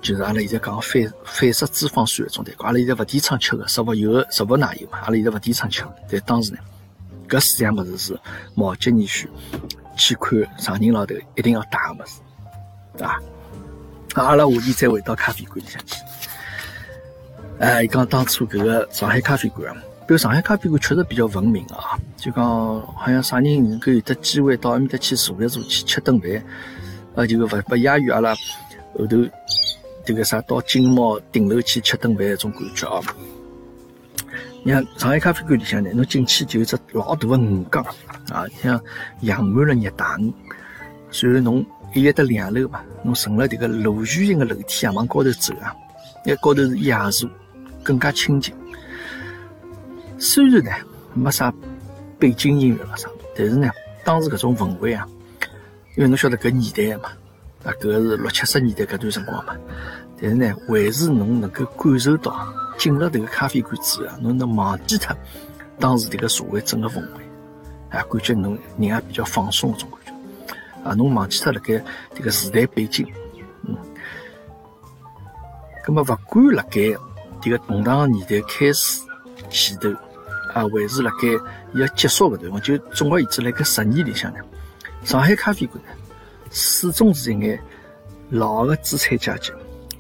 [0.02, 2.66] 就是阿拉现在讲反反式脂肪酸那种蛋糕。
[2.66, 5.84] 阿拉现在不提倡吃的，食物油、食物奶油嘛，阿拉现在不提倡吃。
[6.10, 6.60] 但当时呢，
[7.28, 8.20] 搿四样物事是
[8.54, 9.30] 毛杰尼须
[9.98, 12.22] 去看上人老头一定要带个物事，
[12.96, 13.22] 对伐？
[14.16, 15.96] 阿拉下天再回到咖啡馆里向去。
[17.60, 19.76] 哎，伊讲当初搿个上海咖啡馆，
[20.08, 22.00] 比如上海咖啡馆确实比较文明啊。
[22.16, 22.46] 就讲
[22.96, 26.44] 好像啥人能够有得机会到埃面搭去坐一坐，去吃顿饭，
[27.16, 28.34] 呃，就勿勿亚于阿拉
[28.98, 29.18] 后头
[30.06, 33.02] 这个啥到金茂顶楼去吃顿饭那种感觉啊。
[34.64, 37.84] 你看上海咖啡馆里向呢，侬进去就有只老大的鱼缸
[38.30, 38.82] 啊，像
[39.22, 40.34] 养满了热带鱼。
[41.12, 45.76] 随后侬一立得两楼嘛，侬乘了这个螺旋形的楼梯啊，往高头走啊，
[46.26, 47.30] 那高头是椰树，
[47.84, 48.54] 更加清静。
[50.18, 50.72] 虽然呢
[51.14, 51.54] 没啥。
[52.20, 53.08] 背景音乐了啥？
[53.36, 53.70] 但是呢，
[54.04, 55.08] 当时搿种氛围啊，
[55.96, 57.10] 因为侬晓得搿年代嘛，
[57.64, 59.56] 啊，搿是六七十年代搿段辰光嘛。
[60.20, 62.32] 但是呢，还是侬能够感受到
[62.78, 65.16] 进了迭个咖啡馆之后，侬能忘记脱
[65.80, 67.24] 当时迭个社会整个氛围，
[67.90, 71.74] 啊，感觉侬人也比较放松搿种感觉，啊，侬忘记脱辣盖
[72.16, 73.06] 迭个时代背景，
[73.64, 73.76] 嗯。
[75.84, 76.82] 葛末勿管辣盖
[77.42, 79.02] 迭个动荡年代开始
[79.50, 79.90] 前头。
[80.54, 81.28] 啊，还是辣盖
[81.76, 84.40] 要结束个地方，就总而言之，辣盖十年里向呢，
[85.04, 85.92] 上海咖啡馆呢，
[86.50, 87.60] 始终是一眼
[88.32, 89.52] 老的资产阶级、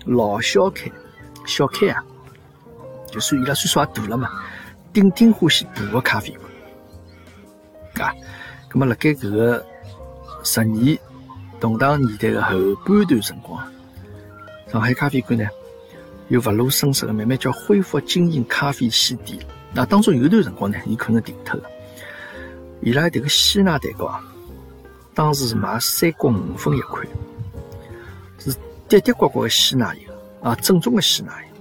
[0.05, 0.89] 老小开、
[1.45, 2.03] 小开啊，
[3.11, 4.29] 就算伊拉岁数也大了嘛，
[4.93, 6.35] 顶顶欢喜大个咖啡
[7.95, 8.13] 馆，啊，
[8.71, 9.65] 那么辣盖搿个
[10.43, 10.97] 十年
[11.59, 12.51] 动荡年代的后
[12.85, 13.61] 半段辰光，
[14.71, 15.47] 上海咖啡馆呢，
[16.27, 19.39] 又不露声色的慢慢叫恢复经营咖啡西点。
[19.73, 21.69] 那当中有段辰光呢，伊可能停脱了。
[22.81, 24.23] 伊拉迭个鲜奶蛋糕啊，
[25.13, 27.01] 当时是卖三角五分一块，
[28.37, 28.53] 是
[28.87, 31.56] 滴滴呱呱的鲜奶油啊，正宗的鲜奶油。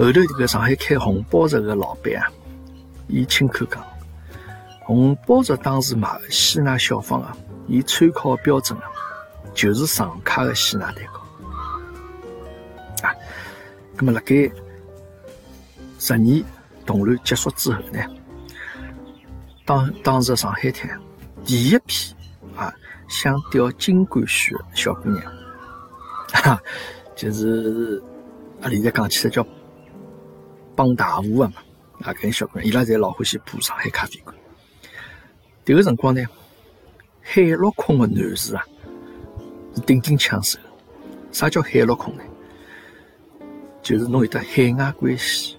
[0.00, 2.32] 后头这个上海开红宝石个老板啊，
[3.06, 3.84] 伊亲口讲，
[4.80, 7.36] 红宝石当时卖鲜奶小方啊，
[7.68, 8.84] 伊参考标准啊，
[9.52, 13.14] 就是上卡的鲜奶蛋糕啊。
[13.96, 14.50] 那么辣盖。
[15.98, 16.42] 十年
[16.86, 18.00] 动乱结束之后呢，
[19.66, 20.98] 当当时上海滩
[21.44, 22.16] 第一批
[22.56, 22.72] 啊
[23.06, 25.22] 想钓金龟婿的小姑娘，
[26.32, 26.58] 哈，
[27.14, 28.02] 就是
[28.62, 29.46] 阿里在讲起来叫
[30.80, 31.60] 帮大户啊嘛，
[32.06, 34.34] 啊，搿小姑娘伊拉侪老欢喜铺上海咖啡馆。
[35.62, 36.24] 迭个辰光呢，
[37.20, 38.64] 海陆空的男士啊
[39.74, 40.58] 是顶顶抢手。
[41.32, 42.22] 啥叫海陆空呢？
[43.82, 45.58] 就是侬有得海外关系。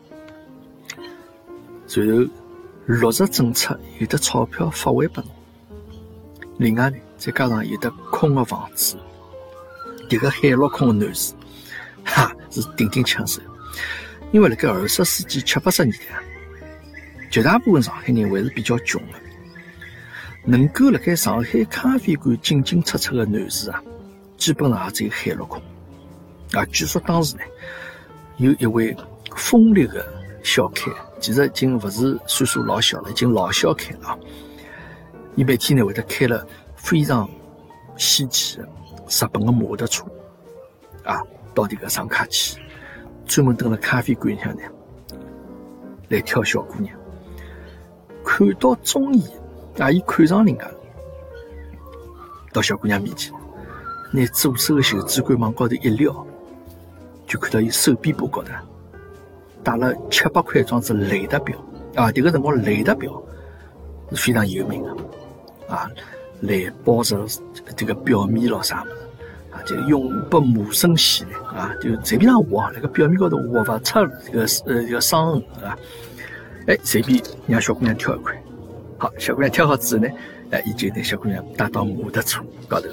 [1.88, 2.28] 然后
[2.88, 5.32] 落实政策，有的钞票发还拨侬。
[6.58, 8.98] 另外呢，再加上有的空的房子，
[10.10, 11.36] 迭个海陆空的男士，
[12.04, 13.40] 哈是顶顶抢手。
[14.32, 16.16] 因为辣盖二十世纪七八十年代，
[17.30, 19.20] 绝大部分上海人还是比较穷的，
[20.46, 23.84] 能够辣盖上海咖啡馆进进出出的男士啊，
[24.38, 25.62] 基本上也只有海陆空。
[26.54, 27.42] 啊，据说当时呢，
[28.38, 28.96] 有一位
[29.36, 30.06] 风流的
[30.44, 30.92] 小开。
[31.20, 34.18] 其实已经不是岁数老小了，已经老小开了。
[35.36, 36.44] 伊每天呢会得开了
[36.76, 37.30] 非常
[37.96, 38.64] 稀奇的
[39.08, 40.04] 日本的摩托车
[41.04, 41.22] 啊，
[41.54, 42.60] 到这个上卡去，
[43.26, 44.62] 专门蹲了咖啡馆里向呢
[46.10, 46.96] 来挑小姑娘。
[48.24, 49.26] 看到中意
[49.80, 50.70] 啊，伊看上人家，
[52.54, 53.34] 到小姑娘面前，
[54.12, 56.26] 拿左手的袖子管往高头一撩，
[57.26, 58.52] 就看到伊手臂部高头。
[59.64, 61.58] 戴了七八块装子雷达表
[61.96, 62.12] 啊！
[62.12, 63.22] 这个辰光雷达表
[64.10, 64.96] 是非常有名的
[65.68, 65.90] 啊，
[66.42, 67.26] 来包着
[67.76, 68.98] 这个表面咯啥么子，
[69.66, 75.78] 就永不磨损系列啊，就随便上画，那个表面高头画不出这个呃这个伤痕啊。
[76.68, 78.44] 哎，随便让小姑娘挑一块，
[78.98, 80.10] 好，小姑娘挑好之后呢，
[80.52, 82.88] 哎，伊就拿小姑娘带到摩托车高头，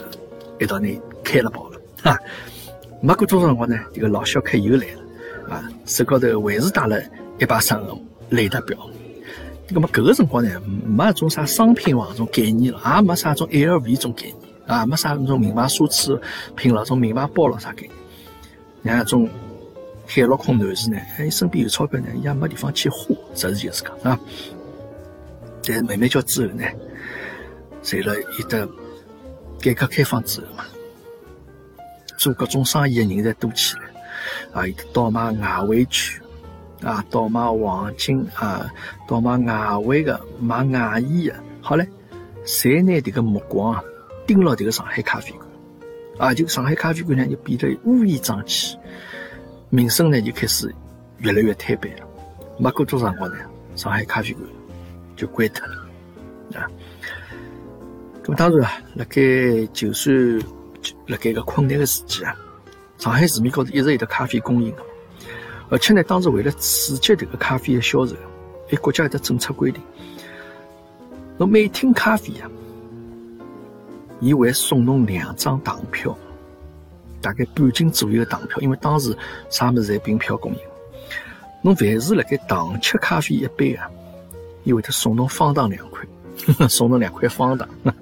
[0.58, 2.18] 一道呢开了跑了哈。
[3.00, 5.54] 没过多少辰光呢，这个老小客又来了。
[5.54, 7.00] 啊，手高头还是带了
[7.38, 7.96] 一把伤痕
[8.30, 8.76] 雷达表。
[9.70, 10.50] 那么搿个辰光呢，
[10.86, 14.34] 没种啥商品房种概念了，也没啥种 LV 种概念
[14.68, 16.20] 啊，没啥那种名牌奢侈
[16.54, 17.88] 品了，种名牌包了啥概
[18.84, 18.96] 念。
[18.96, 19.28] 像种
[20.06, 24.20] 海陆空男士呢，哎，身边有钞票呢，也没地方去花，实事求是讲啊。
[25.64, 26.64] 但是慢慢叫之后呢，
[27.82, 28.68] 随了有的
[29.60, 30.64] 改革开放之后嘛，
[32.16, 36.20] 做各种生意的人才多起来，啊，有的倒卖外汇券，
[36.82, 38.70] 啊，倒卖黄金，啊，
[39.08, 41.86] 倒卖外汇的，卖外衣的，好嘞，
[42.46, 43.82] 侪拿这个目光啊
[44.28, 45.48] 盯牢这个上海咖啡馆，
[46.18, 48.76] 啊，就上海咖啡馆呢就变得乌烟瘴气，
[49.70, 50.70] 名声呢就开始
[51.20, 52.06] 越来越坍败了。
[52.58, 53.38] 没过多长光呢，
[53.74, 54.44] 上海咖啡馆
[55.16, 56.68] 就关脱了，啊。
[58.22, 59.22] 咁当然啊，辣盖
[59.72, 60.14] 就算
[61.06, 62.36] 辣盖个困难个时期啊，
[62.98, 64.82] 上海市面高头一直有得咖啡供应个，
[65.70, 68.14] 而且呢，当时为了刺激这个咖啡的销售，
[68.70, 69.82] 哎，国家有得政策规定，
[71.38, 72.50] 侬每听咖啡啊，
[74.20, 76.16] 伊会送侬两张糖票，
[77.20, 79.16] 大概半斤左右的糖票，因为当时
[79.50, 80.58] 啥物事侪凭票供应，
[81.62, 83.88] 侬凡是辣盖糖吃咖啡一杯啊，
[84.64, 86.04] 伊会得送侬方糖两块。
[86.68, 87.68] 送侬两块方糖。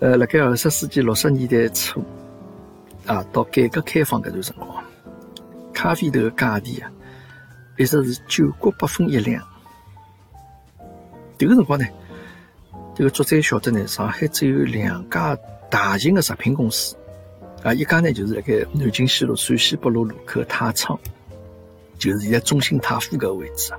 [0.00, 2.02] 呃，辣盖二十世纪六十年代初，
[3.06, 4.84] 啊，到改革开放搿段辰光，
[5.72, 6.90] 咖啡豆个价钿啊，
[7.76, 9.42] 一直是九角八分一两。
[11.38, 11.86] 迭个辰光呢，
[12.98, 15.38] 这个作者晓得呢，上海只有两家
[15.70, 16.96] 大型的食品公司，
[17.62, 20.98] 啊，一家呢就是辣盖南京西路陕西北路路口太仓，
[21.96, 23.78] 就是现在中心太府搿个位置啊。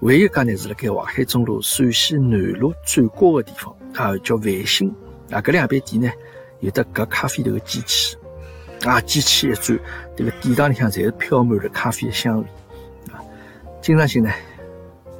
[0.00, 4.94] 还一家呢是辣盖淮海中路陕西南路转角个地方啊，叫万兴
[5.32, 5.40] 啊。
[5.40, 6.12] 搿两爿店呢
[6.60, 8.16] 有得搿咖啡豆个机器
[8.84, 9.76] 啊，机器一转，
[10.16, 12.44] 迭个店堂里向侪是飘满了咖啡的香味
[13.12, 13.18] 啊。
[13.82, 14.30] 经常性呢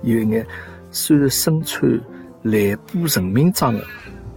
[0.02, 0.46] 有一眼
[0.92, 2.00] 虽然身穿
[2.42, 3.85] 蓝布人民装的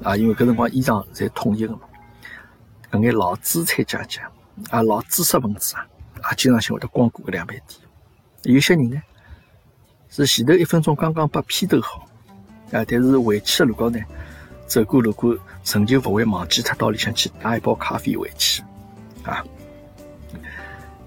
[0.04, 1.82] 啊，因为搿辰光衣裳侪统一个嘛，
[2.92, 4.20] 搿眼老资产阶级
[4.70, 5.88] 啊，老知识分子啊，
[6.22, 7.64] 啊，经常性会得光顾搿两爿店。
[8.44, 9.02] 有些人呢。
[10.16, 12.08] 是前头一分钟刚刚被批斗好，
[12.72, 14.00] 啊，但是回去的路高呢，
[14.68, 15.36] 走过路过，
[15.66, 18.62] 仍旧不会忘记他到里向去打一包咖啡回去，
[19.24, 19.44] 啊。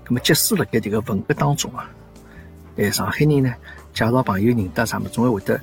[0.05, 1.89] 那么即使辣盖这个文革当中啊，
[2.79, 3.55] 哎，上海人呢
[3.95, 5.61] 介绍朋友认得啥么，总会会得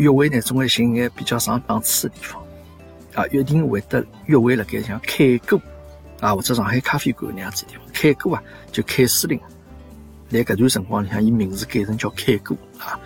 [0.00, 2.42] 约会呢，总会寻眼比较上档次的地方，
[3.14, 5.60] 啊，约定会得约会辣盖像凯歌
[6.20, 9.38] 啊，或者上海咖啡馆那样子地方，凯歌啊，就凯司令。
[10.30, 12.98] 在搿段辰光里向，伊名字改成叫凯歌啊，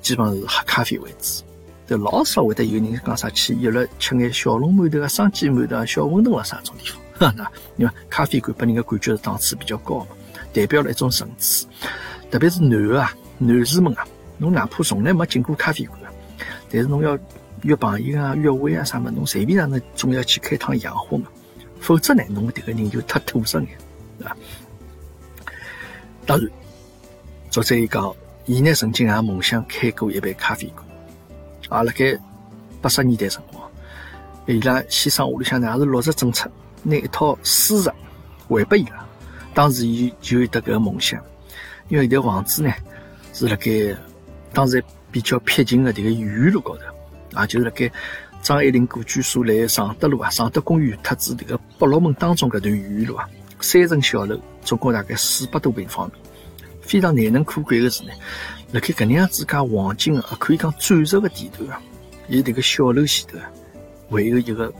[0.00, 1.42] 基本上是喝咖啡为主。
[1.88, 10.08] 就老少会得有人讲啥去约了吃眼小笼馒头啊、生煎馒头啊、小馄饨啦啥种地方， 哈，因为咖啡馆拨人个感觉是档次比较高嘛，
[10.52, 11.66] 代表了一种层次。
[12.30, 14.06] 特别是男个啊、男士们啊，
[14.40, 16.00] 侬哪怕从来没进过咖啡馆，
[16.70, 17.18] 但是侬要
[17.62, 21.26] 约朋友啊、约会啊啥么，侬随便让侬总要去开趟洋货嘛，
[21.78, 23.68] 否则呢，侬迭个人就太土色眼，
[24.26, 24.34] 啊。
[26.24, 26.48] 当然，
[27.50, 28.14] 作者伊讲，
[28.46, 30.86] 伊呢曾经也梦想开过一杯咖啡馆。
[31.68, 32.18] 啊，辣盖
[32.80, 33.70] 八十年代辰光，
[34.46, 36.50] 伊拉先生屋里向呢也是落实政策，
[36.82, 37.92] 拿一套私宅
[38.48, 39.06] 还拨伊拉。
[39.52, 41.22] 当时伊就有得搿个梦想，
[41.88, 42.72] 因为迭房子呢
[43.34, 43.94] 是辣盖
[44.52, 46.82] 当时比较僻静的迭个园路高头，
[47.34, 47.90] 啊，就是辣盖
[48.42, 53.28] 张爱玲故居所来常德路啊、常德公园特指迭个北洛门当中搿段园路啊。
[53.60, 56.14] 三层小楼，总共大概四百多平方米，
[56.80, 58.10] 非常难能可贵的是呢，
[58.72, 61.82] 辣盖搿能样子介黄金的，可以讲钻石的地段啊，
[62.26, 63.44] 伊迭个小楼前头啊，
[64.10, 64.72] 还有一个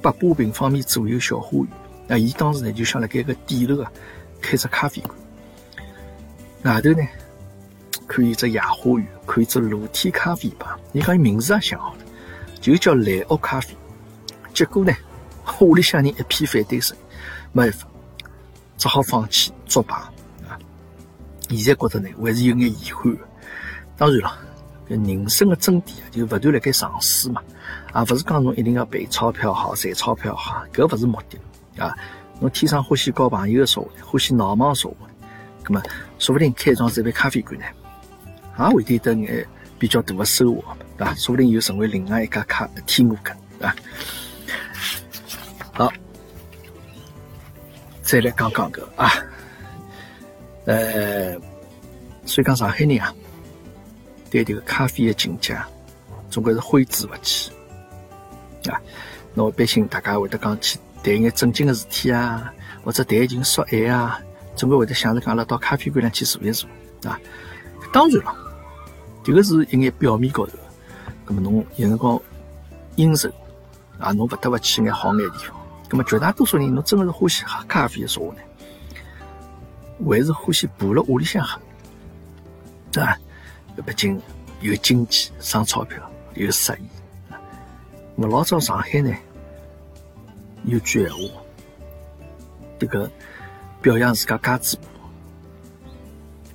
[0.00, 1.68] 八百平方米左右小花园。
[2.08, 3.92] 那伊当时呢，就想辣盖个底楼啊，
[4.40, 5.14] 开只咖啡馆，
[6.62, 7.06] 外头呢，
[8.06, 10.78] 可以只野花园，可以只露天咖啡吧。
[10.92, 11.98] 伊讲伊名字也想好了，
[12.60, 13.76] 就叫蓝屋咖啡。
[14.54, 14.92] 结果呢，
[15.60, 16.96] 屋里向人一片反对声，
[17.52, 17.88] 没办法。
[18.78, 20.10] 只好放弃作罢！
[21.48, 23.16] 现在觉得呢，还是有眼遗憾。
[23.96, 24.38] 当然了，
[24.88, 27.40] 人生的真谛啊，就勿断辣盖尝试嘛，
[27.92, 31.38] 啊，勿是讲侬一定要赔钞票好，赚钞票好，搿勿是目的
[31.80, 31.96] 啊。
[32.40, 35.06] 侬天生欢喜交朋友的说话，欢喜闹忙说话，
[35.62, 35.80] 葛么
[36.18, 37.66] 说不定开创这杯咖啡馆呢，
[38.58, 39.46] 也会得得眼
[39.78, 40.62] 比较大的收获，
[40.96, 41.14] 对伐？
[41.14, 43.74] 说不定又成为另外一家咖天鹅羹啊。
[45.72, 45.92] 好。
[48.02, 49.10] 再来讲讲个啊，
[50.66, 51.32] 呃，
[52.26, 53.14] 所以讲上海人啊，
[54.30, 55.56] 对这个咖啡的境界，
[56.28, 57.50] 总归是挥之不去
[58.68, 58.78] 啊。
[59.32, 62.52] 那一般性大家会得讲去谈一眼正经的事体啊，
[62.84, 64.20] 或者谈情说爱啊，
[64.56, 66.68] 总归会得想着讲了到咖啡馆里去坐一坐
[67.04, 67.18] 啊。
[67.94, 68.36] 当然了，
[69.22, 70.52] 这个是一眼表面高头，
[71.26, 72.20] 那么侬有辰光
[72.96, 73.30] 应酬
[73.98, 75.56] 啊，侬勿得勿去眼好眼地方。
[75.90, 78.40] 那么绝大多数人，侬真个是欢喜喝咖啡的说话呢，
[80.08, 81.60] 还是欢喜爬辣屋里向喝，
[82.90, 83.18] 对伐？
[83.86, 84.20] 毕竟
[84.60, 85.98] 有经济，省钞票，
[86.34, 86.86] 有适意。
[88.16, 89.14] 么老早上海呢，
[90.64, 91.40] 有句闲话，
[92.78, 93.10] 这个
[93.80, 94.91] 表扬自家家嘴婆，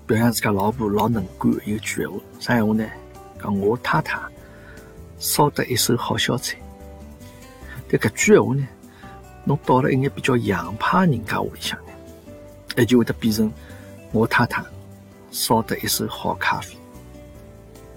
[0.08, 2.86] 表扬自家老婆老能干，有句闲话，啥闲话呢？
[3.44, 4.18] 讲我太太
[5.20, 6.58] 烧得一手好小菜。
[7.90, 8.68] 但搿句闲话呢？
[9.44, 11.92] 侬到了一眼比较洋派人家屋里向呢，
[12.76, 13.52] 那就会得变成
[14.14, 14.64] 我太太
[15.30, 16.76] 烧得一手好咖啡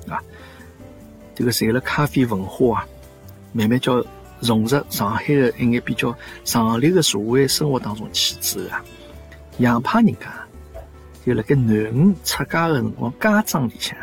[0.08, 0.20] 啊。
[1.34, 2.88] 这个随了咖啡文化啊，
[3.52, 4.04] 慢慢叫
[4.40, 6.12] 融入上海的一眼比较
[6.44, 8.84] 上流的社会生活当中去之后啊，
[9.58, 10.39] 洋派人家
[11.24, 13.96] 就辣盖囡恩出嫁的辰光家装里向，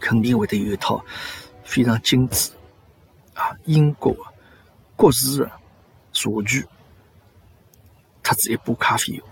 [0.00, 1.04] 肯定会得有一套
[1.64, 2.50] 非常精致
[3.34, 4.20] 啊英国的
[4.96, 5.50] 国式的。
[6.18, 6.64] 茶具，
[8.22, 9.28] 特子一把咖啡壶，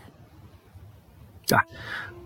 [1.47, 1.65] 对吧？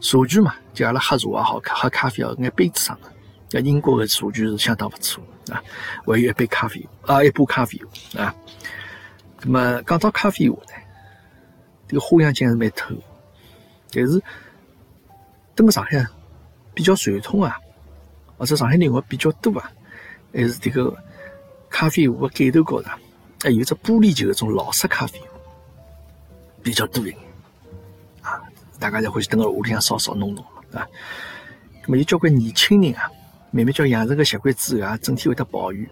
[0.00, 3.08] 茶具嘛，就阿拉喝茶也好，喝咖啡也好，眼杯子上的，
[3.52, 5.62] 那英国的茶具是相当不错啊。
[6.04, 8.34] 还有一杯咖啡啊，一把咖啡壶啊。
[9.42, 10.72] 那么讲到咖啡壶呢，
[11.86, 12.92] 这个花样劲是蛮透，
[13.92, 14.22] 但是
[15.54, 16.06] 登个上海
[16.74, 17.56] 比较传统啊，
[18.36, 19.70] 或者上海人话比较多啊，
[20.32, 20.96] 还是这个
[21.68, 22.90] 咖啡壶的盖头高头。
[23.40, 25.20] 还有只玻璃球，种老式咖啡
[26.60, 27.16] 比较多一点
[28.20, 28.42] 啊，
[28.80, 30.84] 大家才欢喜等个屋里向烧烧弄弄啊。
[31.84, 33.08] 那么有交关年轻人啊，
[33.52, 35.88] 慢慢叫养成个习惯之后啊，整天会得抱怨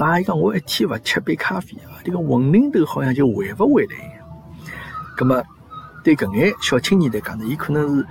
[0.00, 4.18] 啊，伊讲我一天勿吃杯咖啡啊，这个魂灵头好像就回勿回来一样。
[5.18, 5.42] 那么
[6.02, 8.06] 对搿眼小青年来讲呢，伊可能是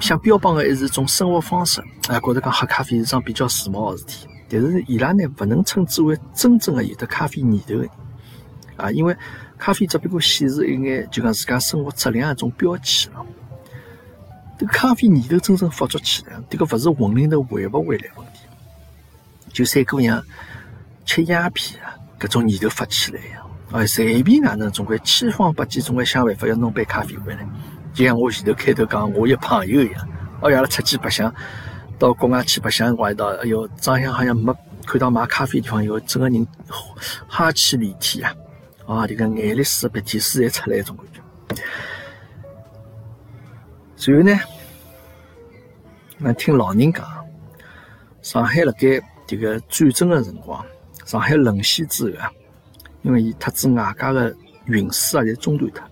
[0.00, 4.28] 想标榜的还是一种生活方式啊，觉得讲喝咖啡是桩比较时髦的事体。
[4.48, 7.90] 但是伊拉呢，不能称之为真正的有的咖啡念头的人
[8.76, 9.16] 啊，因为
[9.56, 13.24] 咖啡只不过显示一眼就讲自家生活质量一种标签了。
[14.58, 18.40] 这咖啡念头真正发作起来，这个不是魂灵头回不回来问题，
[19.52, 20.22] 就三姑娘
[21.06, 23.43] 吃鸦片啊，搿种念头发起来呀，
[23.86, 27.46] 随便哪能总归千方百计总归想办法要弄杯咖啡回来，
[27.92, 30.08] 就像我前头开头讲我一朋友一样，
[30.40, 31.34] 哦，要拉出去白相。
[31.98, 34.54] 到国外去白相，我一道，哎哟，长相好像没
[34.84, 36.46] 看到卖咖啡地方，哟，整个人
[37.28, 38.34] 哈气连天啊！
[38.86, 41.62] 啊，这个眼泪水、鼻涕水侪出来一种感觉。
[43.96, 44.38] 随后呢，
[46.18, 47.06] 那听老人讲，
[48.22, 50.64] 上海辣盖这个战争的辰光，
[51.04, 52.30] 上海沦陷之后啊，
[53.04, 54.34] 因为伊特子外加个
[54.66, 55.84] 运输啊，侪中断脱，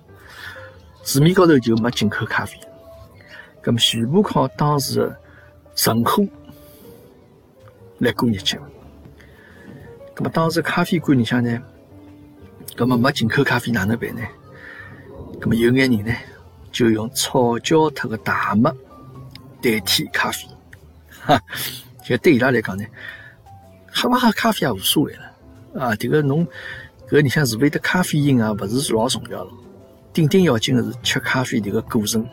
[1.04, 2.58] 市面高头就没进口咖啡，
[3.62, 5.18] 咁么全部靠当时的。
[5.74, 6.22] 人口
[7.96, 8.60] 来过日节，
[10.14, 11.58] 那么当时咖啡馆里向呢，
[12.76, 14.20] 那么没进口咖啡哪能办呢？
[15.40, 16.12] 那么有眼人呢，
[16.70, 18.70] 就用炒焦脱个大麦
[19.62, 20.46] 代替咖啡，
[21.22, 21.40] 哈，
[22.04, 22.84] 就对伊拉来讲呢，
[23.90, 25.96] 喝不喝咖啡也无所谓了啊。
[25.96, 26.46] 这个侬
[27.12, 28.54] 搿里向是勿是得咖啡因啊？
[28.54, 29.50] 勿是老重要了，
[30.14, 32.26] 顶顶要紧的是吃咖啡迭个过程，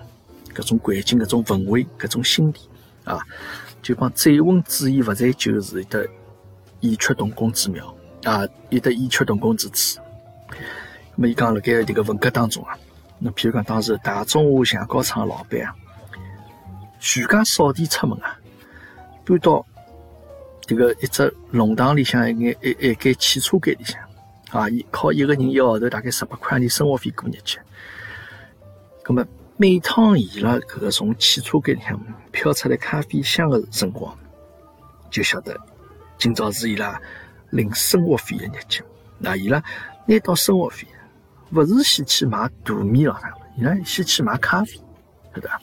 [0.56, 2.56] 搿种环境、搿种氛围、搿种心理。
[3.04, 3.20] 啊，
[3.82, 6.08] 就讲醉翁之意不在酒，是得
[6.80, 10.00] 异曲同工之妙啊，有得异曲同工之处。
[11.18, 12.78] 那么，伊讲辣盖这个文革当中啊，
[13.18, 15.76] 那譬如讲当时大中华橡胶厂老板啊，
[17.02, 18.40] 全家扫地出门啊，
[19.26, 19.66] 搬到
[20.62, 24.00] 这个一只弄堂里向一眼一一间汽车间里向
[24.50, 27.60] 啊，伊靠一个人一个号头大概十八块钿生活费过日节。
[29.08, 29.26] 那么。
[29.62, 34.18] 每趟伊拉搿个从汽车间里向飘出来咖啡香的辰光，
[35.12, 35.54] 就晓得
[36.18, 36.98] 今朝是伊拉
[37.50, 38.82] 领生活费的日节。
[39.18, 39.62] 那伊拉
[40.06, 40.88] 拿到生活费，
[41.52, 44.80] 勿是先去买大米咾啥伊拉先去买咖啡，
[45.36, 45.60] 晓得伐？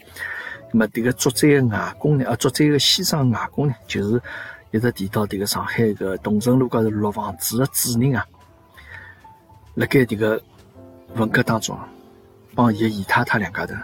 [0.74, 2.28] 那么迭个作者的外公呢？
[2.28, 4.20] 啊，作者的先生外公呢，就是
[4.72, 8.26] 一直提到迭个上海个东城路高头六房子的主人啊，
[9.76, 10.42] 辣盖迭个
[11.14, 11.78] 文革当中。
[12.54, 13.74] 帮伊姨太太两家头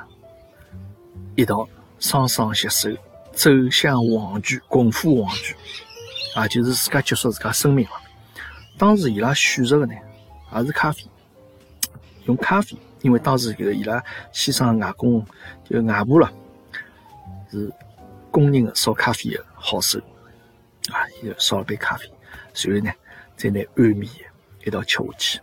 [1.36, 1.68] 一道
[1.98, 2.88] 双双携手
[3.32, 5.54] 走向黄泉，共赴黄泉
[6.34, 6.48] 啊！
[6.48, 7.92] 就是自家结束自家生命了。
[8.78, 9.92] 当时伊拉选择的呢，
[10.56, 11.04] 也是咖啡，
[12.24, 15.22] 用咖啡，因为当时这个伊拉先生外公
[15.68, 16.32] 就外婆了，
[17.50, 17.70] 是
[18.30, 19.98] 公认的烧咖啡的好手
[20.90, 21.04] 啊！
[21.22, 22.10] 伊烧了杯咖啡，
[22.54, 22.90] 随后呢，
[23.36, 24.26] 再拿安眠药
[24.64, 25.40] 一道吃下去。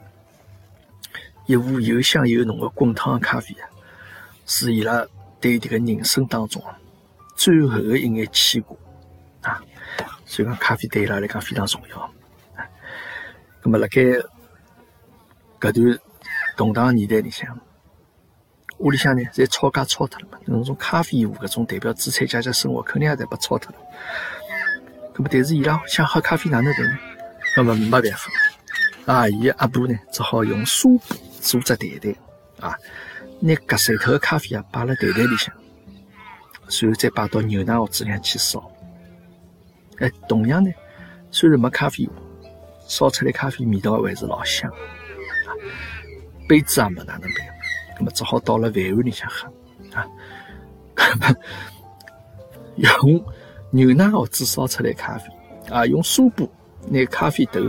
[1.49, 3.65] 一壶又香又浓的滚烫咖啡啊，
[4.45, 5.03] 是伊拉
[5.41, 6.63] 对这个人生当中
[7.35, 8.77] 最后的一眼牵挂
[9.41, 9.59] 啊。
[10.27, 12.13] 所以讲，咖啡对伊拉来讲非常重要。
[13.63, 13.99] 咁么辣盖
[15.59, 15.99] 搿段
[16.55, 17.59] 动荡年代里向，
[18.77, 23.79] 屋里向呢侪吵架吵脱了嘛，那种咖啡壶搿种代表资产阶级生活，肯定也侪被吵脱了。
[25.15, 26.99] 咁么但是伊拉想喝咖啡哪能办呢？
[27.57, 32.15] 那么没办法，啊，伊阿婆呢只好用纱布做只台台，
[32.59, 32.75] 啊，
[33.39, 35.53] 拿隔水头的咖啡啊摆辣台台里向，
[36.81, 38.71] 然后再摆到牛奶盒子里向去烧。
[39.97, 40.71] 哎，同样呢，
[41.31, 42.13] 虽然没咖啡壶，
[42.87, 44.69] 烧出来咖啡味道还是老香。
[44.69, 45.49] 啊，
[46.47, 47.47] 杯子也没哪能办，
[47.97, 49.47] 那么只好倒了饭碗里向喝。
[49.93, 50.05] 啊，
[52.75, 53.25] 用
[53.71, 55.25] 牛奶盒子烧出来咖啡，
[55.69, 56.49] 啊，用纱布。
[56.87, 57.59] 拿咖啡豆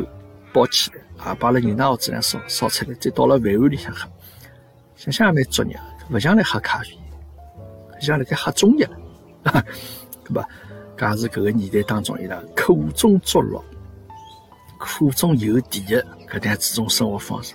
[0.53, 4.09] 包起来，啊，摆辣牛奶盒子上烧，烧出来，再倒了饭碗里向喝。
[4.97, 5.79] 想想也蛮作孽，
[6.11, 6.99] 勿像来喝咖啡，
[8.01, 8.97] 像辣盖喝中药了。
[10.25, 10.45] 搿么，
[10.97, 13.63] 搿也是搿个年代当中伊拉苦中作乐、
[14.79, 17.55] 苦中有甜的搿样子种生活方式。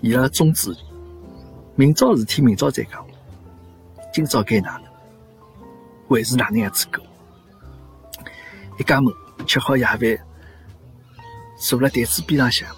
[0.00, 0.72] 伊拉宗旨：
[1.74, 3.04] 明朝事体明朝再讲，
[4.12, 4.84] 今朝该哪能，
[6.08, 7.04] 还是哪能样子过。
[8.78, 9.12] 一家门
[9.46, 10.00] 吃好夜饭。
[11.62, 12.68] 坐辣台子边浪向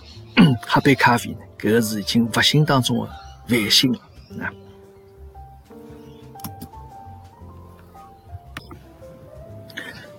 [0.67, 3.09] 喝杯咖啡呢，搿个是已经勿幸当中的
[3.49, 3.99] 万幸了
[4.39, 4.53] 啊。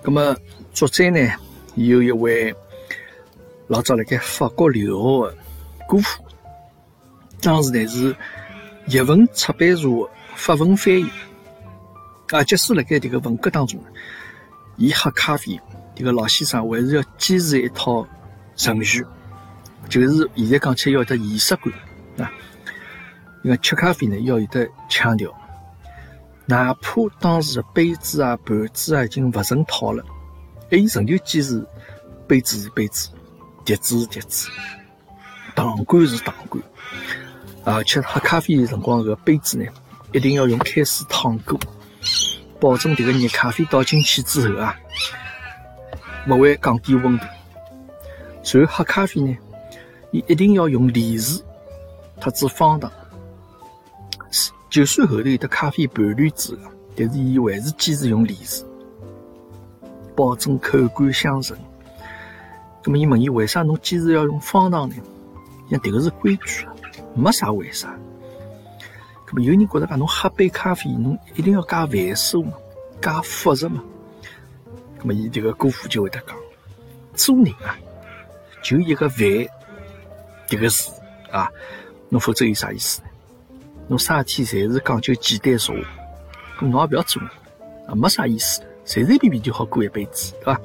[0.02, 0.36] 那么
[0.74, 1.32] 作者呢，
[1.76, 2.54] 有一位
[3.68, 5.38] 老早辣盖法国留学的
[5.88, 6.24] 姑父，
[7.42, 8.16] 当时呢是
[8.88, 11.08] 译文出版社的法文翻译
[12.32, 12.44] 啊。
[12.44, 13.80] 即使辣盖迭个文革当中，
[14.78, 15.62] 伊喝咖啡，
[15.96, 18.08] 迭个老先生还是要坚持一套。
[18.56, 19.06] 程序
[19.90, 21.74] 就是现在讲起来要有得仪式感
[22.18, 22.32] 啊，
[23.44, 25.32] 因为吃咖啡呢要有得腔调，
[26.46, 30.04] 哪怕当时的杯子啊、盘子啊已经勿成套了，
[30.72, 31.64] 还伊仍旧坚持
[32.28, 33.10] 杯子是杯子，
[33.64, 34.50] 碟子是碟子，
[35.56, 36.64] 糖罐是糖罐，
[37.64, 39.66] 而且喝咖啡的辰光，这个杯子呢
[40.12, 41.60] 一定要用开水烫过，
[42.60, 44.76] 保证迭个热咖啡倒进去之后啊，
[46.28, 47.26] 勿会降低温度。
[48.46, 49.36] 随后喝咖啡呢，
[50.12, 51.44] 伊一定要用离子，
[52.22, 52.90] 特指方糖。
[54.70, 58.64] 就算后头有的咖啡伴侣之后，但是伊还是坚持用离子，
[60.16, 61.60] 保证口感香醇。
[62.84, 64.96] 那么伊问伊为啥侬坚持要用方糖呢？
[65.72, 66.76] 像迭个是规矩啊，
[67.16, 67.98] 没啥为啥。
[69.28, 72.54] 那么有人觉得讲侬喝杯咖啡，侬一定要加繁琐嘛，
[73.02, 73.84] 加复杂嘛。
[75.00, 76.36] 那么伊这个姑父就会得讲，
[77.16, 77.76] 做人啊。
[78.66, 79.20] 就一个“饭”
[80.50, 80.90] 这个字
[81.30, 81.48] 啊，
[82.10, 83.08] 侬否则有啥意思呢？
[83.88, 87.22] 侬啥事体侪是讲究简单俗化，侬也不要做
[87.88, 90.60] 啊，没啥意思，随随便便就好过一辈子，对吧？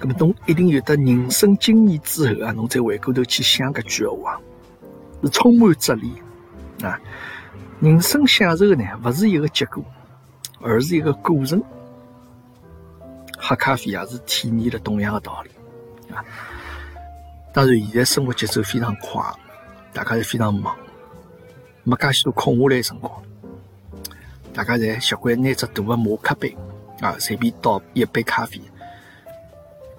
[0.00, 4.40] 那么侬一定有得人生经验之后啊，侬再回过头去想搿句话，
[5.22, 6.14] 是充满哲理
[6.82, 6.98] 啊。
[7.80, 9.84] 人生享受呢，不是一个结果，
[10.62, 11.62] 而是一个过程。
[13.36, 15.50] 喝咖啡也是体验了同样的道理。
[17.52, 19.22] 当然，现在生活节奏非常快，
[19.94, 20.76] 大家侪非常忙，
[21.84, 23.10] 没介许多空下来辰光，
[24.52, 26.54] 大家侪习惯拿只大的马克杯
[27.00, 28.60] 啊，随便倒一杯咖啡，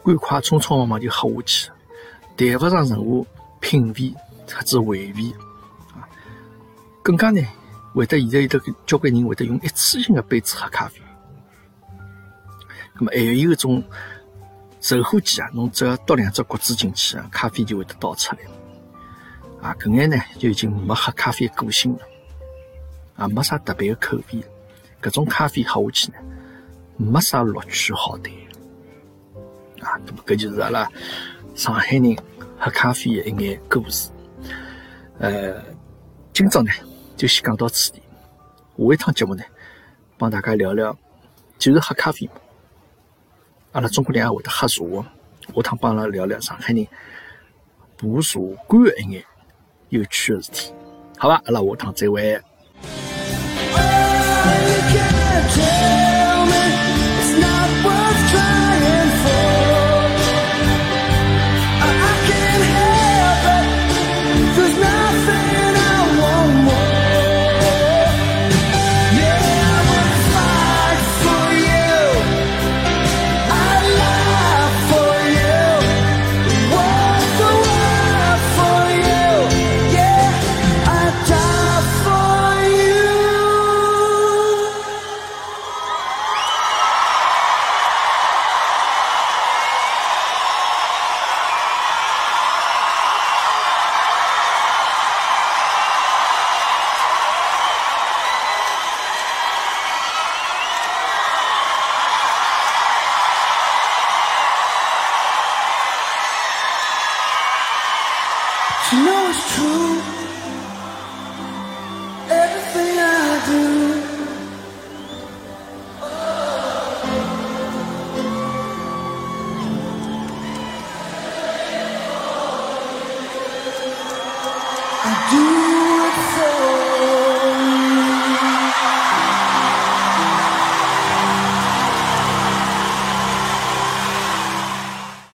[0.06, 1.72] 赶快匆匆忙忙就喝下去，
[2.38, 3.26] 谈不上任何
[3.60, 4.14] 品味
[4.56, 5.34] 或者回味
[5.96, 6.06] 啊。
[7.02, 7.42] 更加呢，
[7.96, 11.02] 会得现在有的交关人会得用一次性的杯子喝咖啡，
[12.94, 13.84] 那么还有一种。
[14.80, 18.42] 售货机啊，侬只要倒两只果子进去啊，咖啡就会得倒出来。
[19.62, 22.00] 啊，搿眼呢就已经没喝咖啡个性了，
[23.16, 24.44] 啊，没啥特别的口味。
[25.02, 26.18] 搿种咖啡喝下去呢，
[26.98, 28.32] 没啥乐趣好谈。
[29.82, 30.90] 啊，那么搿就是阿拉
[31.56, 32.16] 上海人
[32.60, 34.10] 喝咖啡的一眼故事。
[35.20, 35.62] 呃，
[36.34, 36.72] 今朝呢
[37.16, 38.02] 就先讲到此地。
[38.78, 39.44] 下一趟节目呢，
[40.20, 40.96] 帮大家聊聊，
[41.58, 42.34] 就是喝咖啡嘛。
[43.78, 44.82] 阿拉中国人也会得喝茶，
[45.54, 46.84] 下趟帮阿拉聊聊上海人
[47.96, 49.24] 爬茶馆一眼
[49.90, 50.74] 有趣的事体，
[51.16, 51.40] 好吧？
[51.46, 52.42] 阿拉下趟再会。